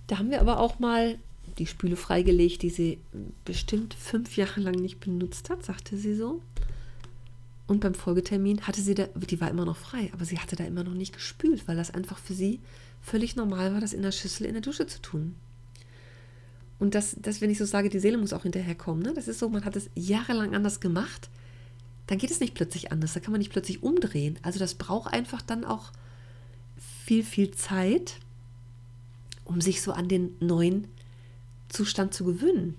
Da 0.06 0.18
haben 0.18 0.30
wir 0.30 0.40
aber 0.40 0.60
auch 0.60 0.78
mal 0.78 1.18
die 1.58 1.66
Spüle 1.66 1.96
freigelegt, 1.96 2.62
die 2.62 2.70
sie 2.70 2.98
bestimmt 3.44 3.94
fünf 3.94 4.36
Jahre 4.36 4.60
lang 4.60 4.74
nicht 4.74 5.00
benutzt 5.00 5.50
hat, 5.50 5.64
sagte 5.64 5.96
sie 5.96 6.14
so. 6.14 6.42
Und 7.66 7.80
beim 7.80 7.94
Folgetermin 7.94 8.62
hatte 8.62 8.82
sie 8.82 8.94
da, 8.94 9.06
die 9.06 9.40
war 9.40 9.50
immer 9.50 9.64
noch 9.64 9.76
frei, 9.76 10.10
aber 10.12 10.24
sie 10.24 10.38
hatte 10.38 10.56
da 10.56 10.64
immer 10.64 10.84
noch 10.84 10.94
nicht 10.94 11.14
gespült, 11.14 11.66
weil 11.66 11.76
das 11.76 11.92
einfach 11.92 12.18
für 12.18 12.34
sie 12.34 12.60
völlig 13.00 13.36
normal 13.36 13.72
war, 13.72 13.80
das 13.80 13.92
in 13.92 14.02
der 14.02 14.12
Schüssel 14.12 14.46
in 14.46 14.52
der 14.52 14.62
Dusche 14.62 14.86
zu 14.86 15.00
tun. 15.00 15.34
Und 16.78 16.94
das, 16.94 17.16
das, 17.18 17.40
wenn 17.40 17.50
ich 17.50 17.58
so 17.58 17.64
sage, 17.64 17.88
die 17.88 18.00
Seele 18.00 18.18
muss 18.18 18.32
auch 18.32 18.42
hinterherkommen. 18.42 19.02
Ne? 19.02 19.14
Das 19.14 19.28
ist 19.28 19.38
so, 19.38 19.48
man 19.48 19.64
hat 19.64 19.76
es 19.76 19.88
jahrelang 19.94 20.54
anders 20.54 20.80
gemacht, 20.80 21.30
dann 22.06 22.18
geht 22.18 22.30
es 22.30 22.40
nicht 22.40 22.54
plötzlich 22.54 22.92
anders. 22.92 23.14
Da 23.14 23.20
kann 23.20 23.32
man 23.32 23.38
nicht 23.38 23.52
plötzlich 23.52 23.82
umdrehen. 23.82 24.38
Also 24.42 24.58
das 24.58 24.74
braucht 24.74 25.12
einfach 25.12 25.40
dann 25.40 25.64
auch 25.64 25.92
viel, 27.04 27.24
viel 27.24 27.52
Zeit, 27.52 28.16
um 29.44 29.60
sich 29.60 29.80
so 29.80 29.92
an 29.92 30.08
den 30.08 30.34
neuen 30.40 30.88
Zustand 31.68 32.14
zu 32.14 32.24
gewöhnen 32.24 32.76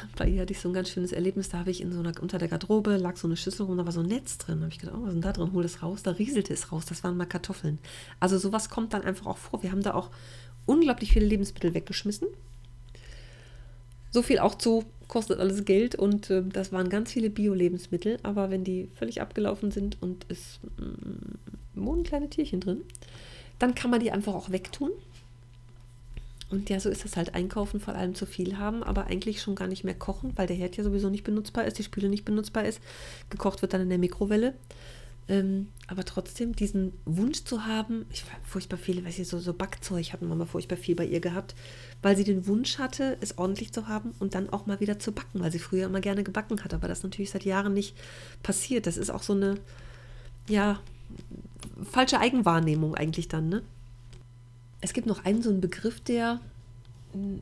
bei 0.16 0.28
ihr 0.28 0.42
hatte 0.42 0.52
ich 0.52 0.60
so 0.60 0.68
ein 0.68 0.74
ganz 0.74 0.90
schönes 0.90 1.12
Erlebnis. 1.12 1.48
Da 1.48 1.58
habe 1.58 1.70
ich 1.70 1.80
in 1.80 1.92
so 1.92 2.00
einer, 2.00 2.12
unter 2.20 2.38
der 2.38 2.48
Garderobe 2.48 2.96
lag 2.96 3.16
so 3.16 3.26
eine 3.26 3.36
Schüssel 3.36 3.66
rum, 3.66 3.76
da 3.76 3.84
war 3.84 3.92
so 3.92 4.00
ein 4.00 4.06
Netz 4.06 4.38
drin. 4.38 4.58
Da 4.58 4.64
habe 4.64 4.72
ich 4.72 4.78
gedacht, 4.78 4.96
oh, 4.98 5.02
was 5.02 5.08
ist 5.08 5.14
denn 5.14 5.22
da 5.22 5.32
drin? 5.32 5.52
Hol 5.52 5.62
das 5.62 5.82
raus. 5.82 6.02
Da 6.02 6.12
rieselte 6.12 6.52
es 6.52 6.72
raus. 6.72 6.84
Das 6.86 7.04
waren 7.04 7.16
mal 7.16 7.26
Kartoffeln. 7.26 7.78
Also 8.20 8.38
sowas 8.38 8.70
kommt 8.70 8.92
dann 8.92 9.02
einfach 9.02 9.26
auch 9.26 9.38
vor. 9.38 9.62
Wir 9.62 9.72
haben 9.72 9.82
da 9.82 9.94
auch 9.94 10.10
unglaublich 10.66 11.12
viele 11.12 11.26
Lebensmittel 11.26 11.74
weggeschmissen. 11.74 12.28
So 14.10 14.22
viel 14.22 14.38
auch 14.38 14.56
zu, 14.56 14.84
kostet 15.08 15.40
alles 15.40 15.64
Geld 15.64 15.94
und 15.94 16.28
äh, 16.28 16.42
das 16.42 16.70
waren 16.70 16.90
ganz 16.90 17.12
viele 17.12 17.30
Bio-Lebensmittel. 17.30 18.18
Aber 18.22 18.50
wenn 18.50 18.62
die 18.62 18.90
völlig 18.94 19.22
abgelaufen 19.22 19.70
sind 19.70 20.00
und 20.02 20.26
es 20.28 20.60
mm, 20.76 21.84
wohnen 21.84 22.02
kleine 22.02 22.28
Tierchen 22.28 22.60
drin, 22.60 22.82
dann 23.58 23.74
kann 23.74 23.90
man 23.90 24.00
die 24.00 24.12
einfach 24.12 24.34
auch 24.34 24.50
wegtun. 24.50 24.90
Und 26.52 26.68
ja, 26.68 26.78
so 26.78 26.90
ist 26.90 27.04
das 27.04 27.16
halt. 27.16 27.34
Einkaufen 27.34 27.80
vor 27.80 27.94
allem 27.94 28.14
zu 28.14 28.26
viel 28.26 28.58
haben, 28.58 28.82
aber 28.82 29.06
eigentlich 29.06 29.40
schon 29.40 29.54
gar 29.54 29.68
nicht 29.68 29.84
mehr 29.84 29.94
kochen, 29.94 30.32
weil 30.36 30.46
der 30.46 30.56
Herd 30.56 30.76
ja 30.76 30.84
sowieso 30.84 31.08
nicht 31.08 31.24
benutzbar 31.24 31.64
ist, 31.64 31.78
die 31.78 31.82
Spüle 31.82 32.10
nicht 32.10 32.26
benutzbar 32.26 32.66
ist. 32.66 32.80
Gekocht 33.30 33.62
wird 33.62 33.72
dann 33.72 33.80
in 33.80 33.88
der 33.88 33.98
Mikrowelle. 33.98 34.54
Ähm, 35.28 35.68
aber 35.86 36.04
trotzdem 36.04 36.54
diesen 36.54 36.92
Wunsch 37.06 37.44
zu 37.44 37.64
haben, 37.64 38.04
ich 38.10 38.26
war 38.26 38.34
furchtbar 38.44 38.76
viele, 38.76 39.04
weiß 39.04 39.18
ich, 39.18 39.28
so, 39.28 39.38
so 39.38 39.54
Backzeug 39.54 40.12
hatten 40.12 40.28
wir 40.28 40.34
mal 40.34 40.46
furchtbar 40.46 40.76
viel 40.76 40.94
bei 40.96 41.06
ihr 41.06 41.20
gehabt, 41.20 41.54
weil 42.02 42.16
sie 42.16 42.24
den 42.24 42.46
Wunsch 42.46 42.78
hatte, 42.78 43.16
es 43.20 43.38
ordentlich 43.38 43.72
zu 43.72 43.88
haben 43.88 44.14
und 44.18 44.34
dann 44.34 44.50
auch 44.50 44.66
mal 44.66 44.80
wieder 44.80 44.98
zu 44.98 45.12
backen, 45.12 45.40
weil 45.40 45.52
sie 45.52 45.60
früher 45.60 45.86
immer 45.86 46.00
gerne 46.00 46.24
gebacken 46.24 46.62
hat, 46.62 46.74
aber 46.74 46.88
das 46.88 47.04
natürlich 47.04 47.30
seit 47.30 47.44
Jahren 47.44 47.72
nicht 47.72 47.96
passiert. 48.42 48.86
Das 48.86 48.96
ist 48.96 49.10
auch 49.10 49.22
so 49.22 49.32
eine, 49.32 49.54
ja, 50.48 50.80
falsche 51.84 52.18
Eigenwahrnehmung 52.18 52.94
eigentlich 52.96 53.28
dann, 53.28 53.48
ne? 53.48 53.62
Es 54.82 54.92
gibt 54.92 55.06
noch 55.06 55.24
einen 55.24 55.42
so 55.42 55.48
einen 55.48 55.62
Begriff, 55.62 56.00
der 56.00 56.40
mm, 57.14 57.38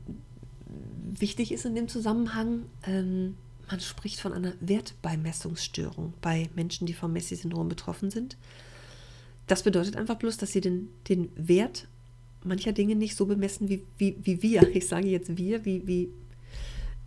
wichtig 1.18 1.50
ist 1.50 1.64
in 1.64 1.74
dem 1.74 1.88
Zusammenhang. 1.88 2.66
Ähm, 2.86 3.36
man 3.68 3.80
spricht 3.80 4.20
von 4.20 4.32
einer 4.32 4.52
Wertbeimessungsstörung 4.60 6.14
bei 6.20 6.48
Menschen, 6.54 6.86
die 6.86 6.92
vom 6.94 7.12
Messi-Syndrom 7.12 7.68
betroffen 7.68 8.10
sind. 8.10 8.36
Das 9.46 9.62
bedeutet 9.62 9.96
einfach 9.96 10.16
bloß, 10.16 10.36
dass 10.36 10.52
sie 10.52 10.60
den, 10.60 10.90
den 11.08 11.30
Wert 11.34 11.88
mancher 12.44 12.72
Dinge 12.72 12.94
nicht 12.94 13.16
so 13.16 13.26
bemessen 13.26 13.68
wie, 13.68 13.82
wie, 13.98 14.16
wie 14.22 14.42
wir. 14.42 14.74
Ich 14.74 14.86
sage 14.86 15.08
jetzt 15.08 15.36
wir, 15.36 15.64
wie, 15.64 15.86
wie 15.86 16.08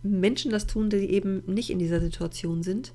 Menschen 0.02 0.50
das 0.50 0.66
tun, 0.66 0.90
die 0.90 1.10
eben 1.10 1.42
nicht 1.46 1.70
in 1.70 1.78
dieser 1.78 2.00
Situation 2.00 2.62
sind. 2.62 2.92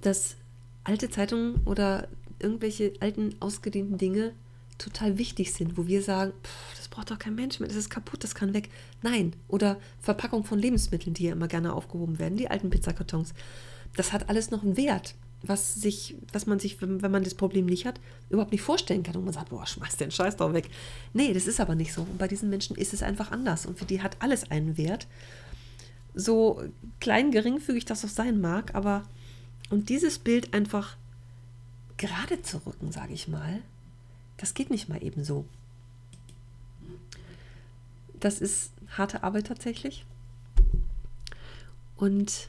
Dass 0.00 0.36
alte 0.84 1.10
Zeitungen 1.10 1.60
oder 1.64 2.08
irgendwelche 2.38 2.92
alten, 3.00 3.36
ausgedehnten 3.40 3.98
Dinge 3.98 4.32
total 4.78 5.18
wichtig 5.18 5.52
sind, 5.52 5.76
wo 5.76 5.86
wir 5.86 6.02
sagen, 6.02 6.32
pff, 6.42 6.76
das 6.76 6.88
braucht 6.88 7.10
doch 7.10 7.18
kein 7.18 7.34
Mensch 7.34 7.60
mehr, 7.60 7.68
das 7.68 7.76
ist 7.76 7.90
kaputt, 7.90 8.24
das 8.24 8.34
kann 8.34 8.54
weg. 8.54 8.70
Nein. 9.02 9.34
Oder 9.48 9.78
Verpackung 10.00 10.44
von 10.44 10.58
Lebensmitteln, 10.58 11.14
die 11.14 11.24
ja 11.24 11.32
immer 11.32 11.48
gerne 11.48 11.72
aufgehoben 11.72 12.18
werden, 12.18 12.36
die 12.36 12.50
alten 12.50 12.70
Pizzakartons. 12.70 13.34
Das 13.96 14.12
hat 14.12 14.28
alles 14.28 14.50
noch 14.50 14.62
einen 14.62 14.76
Wert, 14.76 15.14
was, 15.42 15.74
sich, 15.74 16.16
was 16.32 16.46
man 16.46 16.58
sich, 16.58 16.80
wenn, 16.80 17.02
wenn 17.02 17.10
man 17.10 17.24
das 17.24 17.34
Problem 17.34 17.66
nicht 17.66 17.86
hat, 17.86 18.00
überhaupt 18.30 18.52
nicht 18.52 18.62
vorstellen 18.62 19.02
kann. 19.02 19.16
Und 19.16 19.24
man 19.24 19.34
sagt, 19.34 19.50
boah, 19.50 19.66
schmeiß 19.66 19.96
den 19.96 20.10
Scheiß 20.10 20.36
doch 20.36 20.52
weg. 20.52 20.68
Nee, 21.12 21.32
das 21.32 21.46
ist 21.46 21.60
aber 21.60 21.74
nicht 21.74 21.92
so. 21.92 22.02
Und 22.02 22.18
bei 22.18 22.28
diesen 22.28 22.48
Menschen 22.50 22.76
ist 22.76 22.94
es 22.94 23.02
einfach 23.02 23.30
anders. 23.30 23.66
Und 23.66 23.78
für 23.78 23.84
die 23.84 24.02
hat 24.02 24.16
alles 24.20 24.50
einen 24.50 24.76
Wert. 24.76 25.06
So 26.14 26.62
klein, 27.00 27.30
geringfügig 27.30 27.84
das 27.84 28.04
auch 28.04 28.10
sein 28.10 28.40
mag, 28.40 28.74
aber 28.74 29.04
und 29.70 29.88
dieses 29.88 30.18
Bild 30.18 30.52
einfach 30.52 30.96
gerade 31.96 32.42
zu 32.42 32.58
rücken, 32.66 32.92
sage 32.92 33.14
ich 33.14 33.28
mal, 33.28 33.62
das 34.36 34.54
geht 34.54 34.70
nicht 34.70 34.88
mal 34.88 35.02
eben 35.02 35.24
so. 35.24 35.44
Das 38.18 38.40
ist 38.40 38.72
harte 38.96 39.22
Arbeit 39.22 39.48
tatsächlich. 39.48 40.04
Und 41.96 42.48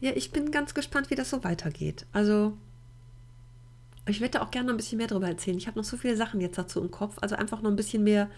ja, 0.00 0.12
ich 0.14 0.30
bin 0.30 0.50
ganz 0.50 0.74
gespannt, 0.74 1.10
wie 1.10 1.14
das 1.14 1.30
so 1.30 1.42
weitergeht. 1.44 2.06
Also, 2.12 2.52
ich 4.08 4.20
werde 4.20 4.42
auch 4.42 4.50
gerne 4.50 4.68
noch 4.68 4.74
ein 4.74 4.76
bisschen 4.76 4.98
mehr 4.98 5.06
darüber 5.06 5.28
erzählen. 5.28 5.58
Ich 5.58 5.66
habe 5.66 5.78
noch 5.78 5.84
so 5.84 5.96
viele 5.96 6.16
Sachen 6.16 6.40
jetzt 6.40 6.58
dazu 6.58 6.80
im 6.80 6.90
Kopf. 6.90 7.16
Also 7.20 7.34
einfach 7.36 7.62
noch 7.62 7.70
ein 7.70 7.76
bisschen 7.76 8.04
mehr 8.04 8.30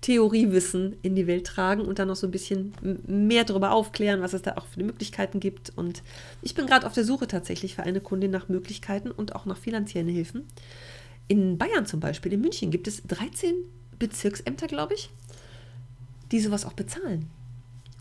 Theoriewissen 0.00 0.96
in 1.02 1.14
die 1.14 1.28
Welt 1.28 1.46
tragen 1.46 1.82
und 1.82 2.00
dann 2.00 2.08
noch 2.08 2.16
so 2.16 2.26
ein 2.26 2.32
bisschen 2.32 2.74
mehr 3.06 3.44
darüber 3.44 3.70
aufklären, 3.70 4.20
was 4.20 4.32
es 4.32 4.42
da 4.42 4.56
auch 4.56 4.66
für 4.66 4.82
Möglichkeiten 4.82 5.38
gibt. 5.38 5.70
Und 5.76 6.02
ich 6.42 6.54
bin 6.54 6.66
gerade 6.66 6.86
auf 6.86 6.92
der 6.92 7.04
Suche 7.04 7.28
tatsächlich 7.28 7.76
für 7.76 7.84
eine 7.84 8.00
Kundin 8.00 8.32
nach 8.32 8.48
Möglichkeiten 8.48 9.12
und 9.12 9.36
auch 9.36 9.46
nach 9.46 9.56
finanziellen 9.58 10.08
Hilfen. 10.08 10.44
In 11.28 11.58
Bayern 11.58 11.86
zum 11.86 12.00
Beispiel, 12.00 12.32
in 12.32 12.40
München, 12.40 12.70
gibt 12.70 12.88
es 12.88 13.02
13 13.02 13.54
Bezirksämter, 13.98 14.66
glaube 14.66 14.94
ich, 14.94 15.10
die 16.30 16.40
sowas 16.40 16.64
auch 16.64 16.72
bezahlen. 16.72 17.30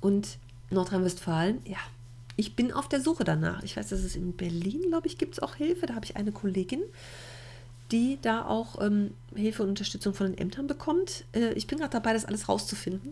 Und 0.01 0.37
Nordrhein-Westfalen, 0.71 1.59
ja, 1.65 1.77
ich 2.35 2.55
bin 2.55 2.71
auf 2.71 2.87
der 2.87 3.01
Suche 3.01 3.23
danach. 3.23 3.61
Ich 3.63 3.77
weiß, 3.77 3.89
dass 3.89 3.99
es 3.99 4.15
in 4.15 4.33
Berlin, 4.33 4.81
glaube 4.87 5.07
ich, 5.07 5.17
gibt 5.17 5.33
es 5.33 5.39
auch 5.39 5.55
Hilfe. 5.55 5.85
Da 5.85 5.95
habe 5.95 6.05
ich 6.05 6.15
eine 6.15 6.31
Kollegin, 6.31 6.81
die 7.91 8.17
da 8.21 8.45
auch 8.45 8.81
ähm, 8.81 9.11
Hilfe 9.35 9.63
und 9.63 9.69
Unterstützung 9.69 10.13
von 10.13 10.27
den 10.27 10.37
Ämtern 10.37 10.65
bekommt. 10.65 11.25
Äh, 11.35 11.53
ich 11.53 11.67
bin 11.67 11.77
gerade 11.77 11.91
dabei, 11.91 12.13
das 12.13 12.25
alles 12.25 12.49
rauszufinden. 12.49 13.11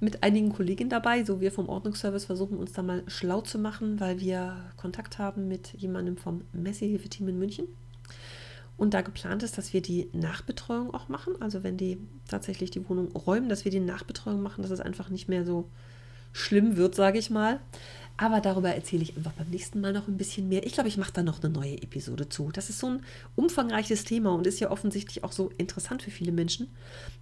Mit 0.00 0.22
einigen 0.22 0.52
Kolleginnen 0.52 0.90
dabei. 0.90 1.24
So, 1.24 1.40
wir 1.40 1.50
vom 1.50 1.68
Ordnungsservice 1.68 2.26
versuchen 2.26 2.58
uns 2.58 2.72
da 2.72 2.82
mal 2.82 3.02
schlau 3.08 3.40
zu 3.40 3.58
machen, 3.58 3.98
weil 4.00 4.20
wir 4.20 4.56
Kontakt 4.76 5.18
haben 5.18 5.48
mit 5.48 5.72
jemandem 5.72 6.16
vom 6.16 6.42
Messi-Hilfeteam 6.52 7.28
in 7.28 7.38
München. 7.38 7.66
Und 8.78 8.94
da 8.94 9.02
geplant 9.02 9.42
ist, 9.42 9.58
dass 9.58 9.72
wir 9.74 9.82
die 9.82 10.08
Nachbetreuung 10.12 10.94
auch 10.94 11.08
machen. 11.08 11.34
Also 11.40 11.64
wenn 11.64 11.76
die 11.76 11.98
tatsächlich 12.28 12.70
die 12.70 12.88
Wohnung 12.88 13.08
räumen, 13.08 13.48
dass 13.48 13.64
wir 13.64 13.72
die 13.72 13.80
Nachbetreuung 13.80 14.40
machen, 14.40 14.62
dass 14.62 14.70
es 14.70 14.80
einfach 14.80 15.10
nicht 15.10 15.28
mehr 15.28 15.44
so 15.44 15.68
schlimm 16.32 16.76
wird, 16.76 16.94
sage 16.94 17.18
ich 17.18 17.28
mal. 17.28 17.60
Aber 18.16 18.40
darüber 18.40 18.74
erzähle 18.74 19.02
ich 19.02 19.16
einfach 19.16 19.32
beim 19.32 19.48
nächsten 19.48 19.80
Mal 19.80 19.92
noch 19.92 20.08
ein 20.08 20.16
bisschen 20.16 20.48
mehr. 20.48 20.64
Ich 20.64 20.72
glaube, 20.72 20.88
ich 20.88 20.96
mache 20.96 21.12
da 21.12 21.22
noch 21.22 21.42
eine 21.42 21.52
neue 21.52 21.80
Episode 21.82 22.28
zu. 22.28 22.50
Das 22.52 22.70
ist 22.70 22.78
so 22.78 22.88
ein 22.88 23.04
umfangreiches 23.36 24.04
Thema 24.04 24.32
und 24.32 24.46
ist 24.46 24.60
ja 24.60 24.70
offensichtlich 24.70 25.22
auch 25.24 25.32
so 25.32 25.50
interessant 25.58 26.02
für 26.02 26.10
viele 26.10 26.32
Menschen, 26.32 26.68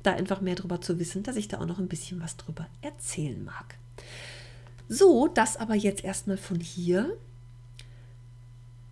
da 0.02 0.12
einfach 0.12 0.40
mehr 0.40 0.54
darüber 0.54 0.80
zu 0.80 0.98
wissen, 0.98 1.22
dass 1.22 1.36
ich 1.36 1.48
da 1.48 1.60
auch 1.60 1.66
noch 1.66 1.78
ein 1.78 1.88
bisschen 1.88 2.20
was 2.20 2.36
drüber 2.36 2.66
erzählen 2.82 3.42
mag. 3.44 3.78
So, 4.88 5.28
das 5.28 5.56
aber 5.56 5.74
jetzt 5.74 6.04
erstmal 6.04 6.36
von 6.36 6.60
hier. 6.60 7.16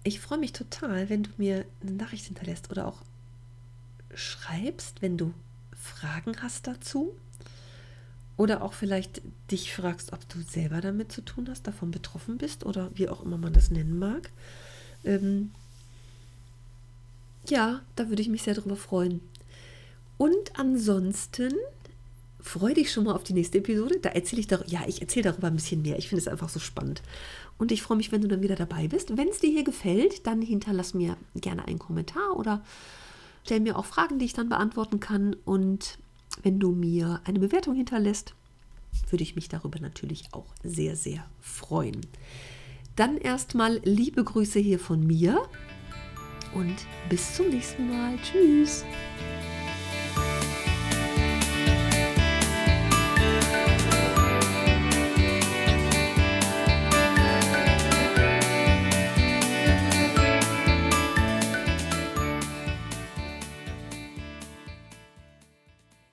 Ich 0.04 0.20
freue 0.20 0.38
mich 0.38 0.52
total, 0.52 1.08
wenn 1.08 1.22
du 1.22 1.30
mir 1.38 1.64
eine 1.80 1.92
Nachricht 1.92 2.26
hinterlässt 2.26 2.70
oder 2.70 2.86
auch 2.86 2.98
schreibst, 4.14 5.00
wenn 5.00 5.16
du 5.16 5.32
Fragen 5.74 6.42
hast 6.42 6.66
dazu. 6.66 7.14
Oder 8.36 8.62
auch 8.62 8.72
vielleicht 8.72 9.22
dich 9.50 9.72
fragst, 9.72 10.12
ob 10.12 10.28
du 10.28 10.40
selber 10.42 10.80
damit 10.80 11.12
zu 11.12 11.22
tun 11.22 11.46
hast, 11.48 11.66
davon 11.66 11.90
betroffen 11.90 12.36
bist 12.36 12.66
oder 12.66 12.90
wie 12.94 13.08
auch 13.08 13.22
immer 13.22 13.38
man 13.38 13.52
das 13.52 13.70
nennen 13.70 13.98
mag. 13.98 14.30
Ähm 15.04 15.52
ja, 17.48 17.80
da 17.96 18.08
würde 18.08 18.22
ich 18.22 18.28
mich 18.28 18.42
sehr 18.42 18.54
drüber 18.54 18.76
freuen. 18.76 19.20
Und 20.18 20.58
ansonsten 20.58 21.52
freue 22.44 22.74
dich 22.74 22.92
schon 22.92 23.04
mal 23.04 23.14
auf 23.14 23.24
die 23.24 23.32
nächste 23.32 23.58
Episode. 23.58 23.98
Da 24.00 24.10
erzähle 24.10 24.40
ich 24.40 24.46
darüber, 24.46 24.68
ja, 24.68 24.82
ich 24.86 25.00
erzähle 25.00 25.30
darüber 25.30 25.48
ein 25.48 25.56
bisschen 25.56 25.82
mehr. 25.82 25.98
Ich 25.98 26.08
finde 26.08 26.20
es 26.20 26.28
einfach 26.28 26.50
so 26.50 26.60
spannend. 26.60 27.02
Und 27.56 27.72
ich 27.72 27.82
freue 27.82 27.96
mich, 27.96 28.12
wenn 28.12 28.20
du 28.20 28.28
dann 28.28 28.42
wieder 28.42 28.54
dabei 28.54 28.86
bist. 28.86 29.16
Wenn 29.16 29.28
es 29.28 29.38
dir 29.38 29.50
hier 29.50 29.64
gefällt, 29.64 30.26
dann 30.26 30.42
hinterlass 30.42 30.92
mir 30.92 31.16
gerne 31.34 31.66
einen 31.66 31.78
Kommentar 31.78 32.36
oder 32.36 32.62
stell 33.44 33.60
mir 33.60 33.78
auch 33.78 33.86
Fragen, 33.86 34.18
die 34.18 34.26
ich 34.26 34.34
dann 34.34 34.50
beantworten 34.50 35.00
kann. 35.00 35.34
Und 35.46 35.98
wenn 36.42 36.60
du 36.60 36.72
mir 36.72 37.22
eine 37.24 37.40
Bewertung 37.40 37.74
hinterlässt, 37.74 38.34
würde 39.10 39.24
ich 39.24 39.36
mich 39.36 39.48
darüber 39.48 39.80
natürlich 39.80 40.24
auch 40.32 40.46
sehr, 40.62 40.96
sehr 40.96 41.24
freuen. 41.40 42.02
Dann 42.94 43.16
erstmal 43.16 43.80
liebe 43.84 44.22
Grüße 44.22 44.58
hier 44.58 44.78
von 44.78 45.04
mir 45.04 45.42
und 46.54 46.76
bis 47.08 47.34
zum 47.34 47.48
nächsten 47.48 47.88
Mal. 47.88 48.18
Tschüss. 48.22 48.84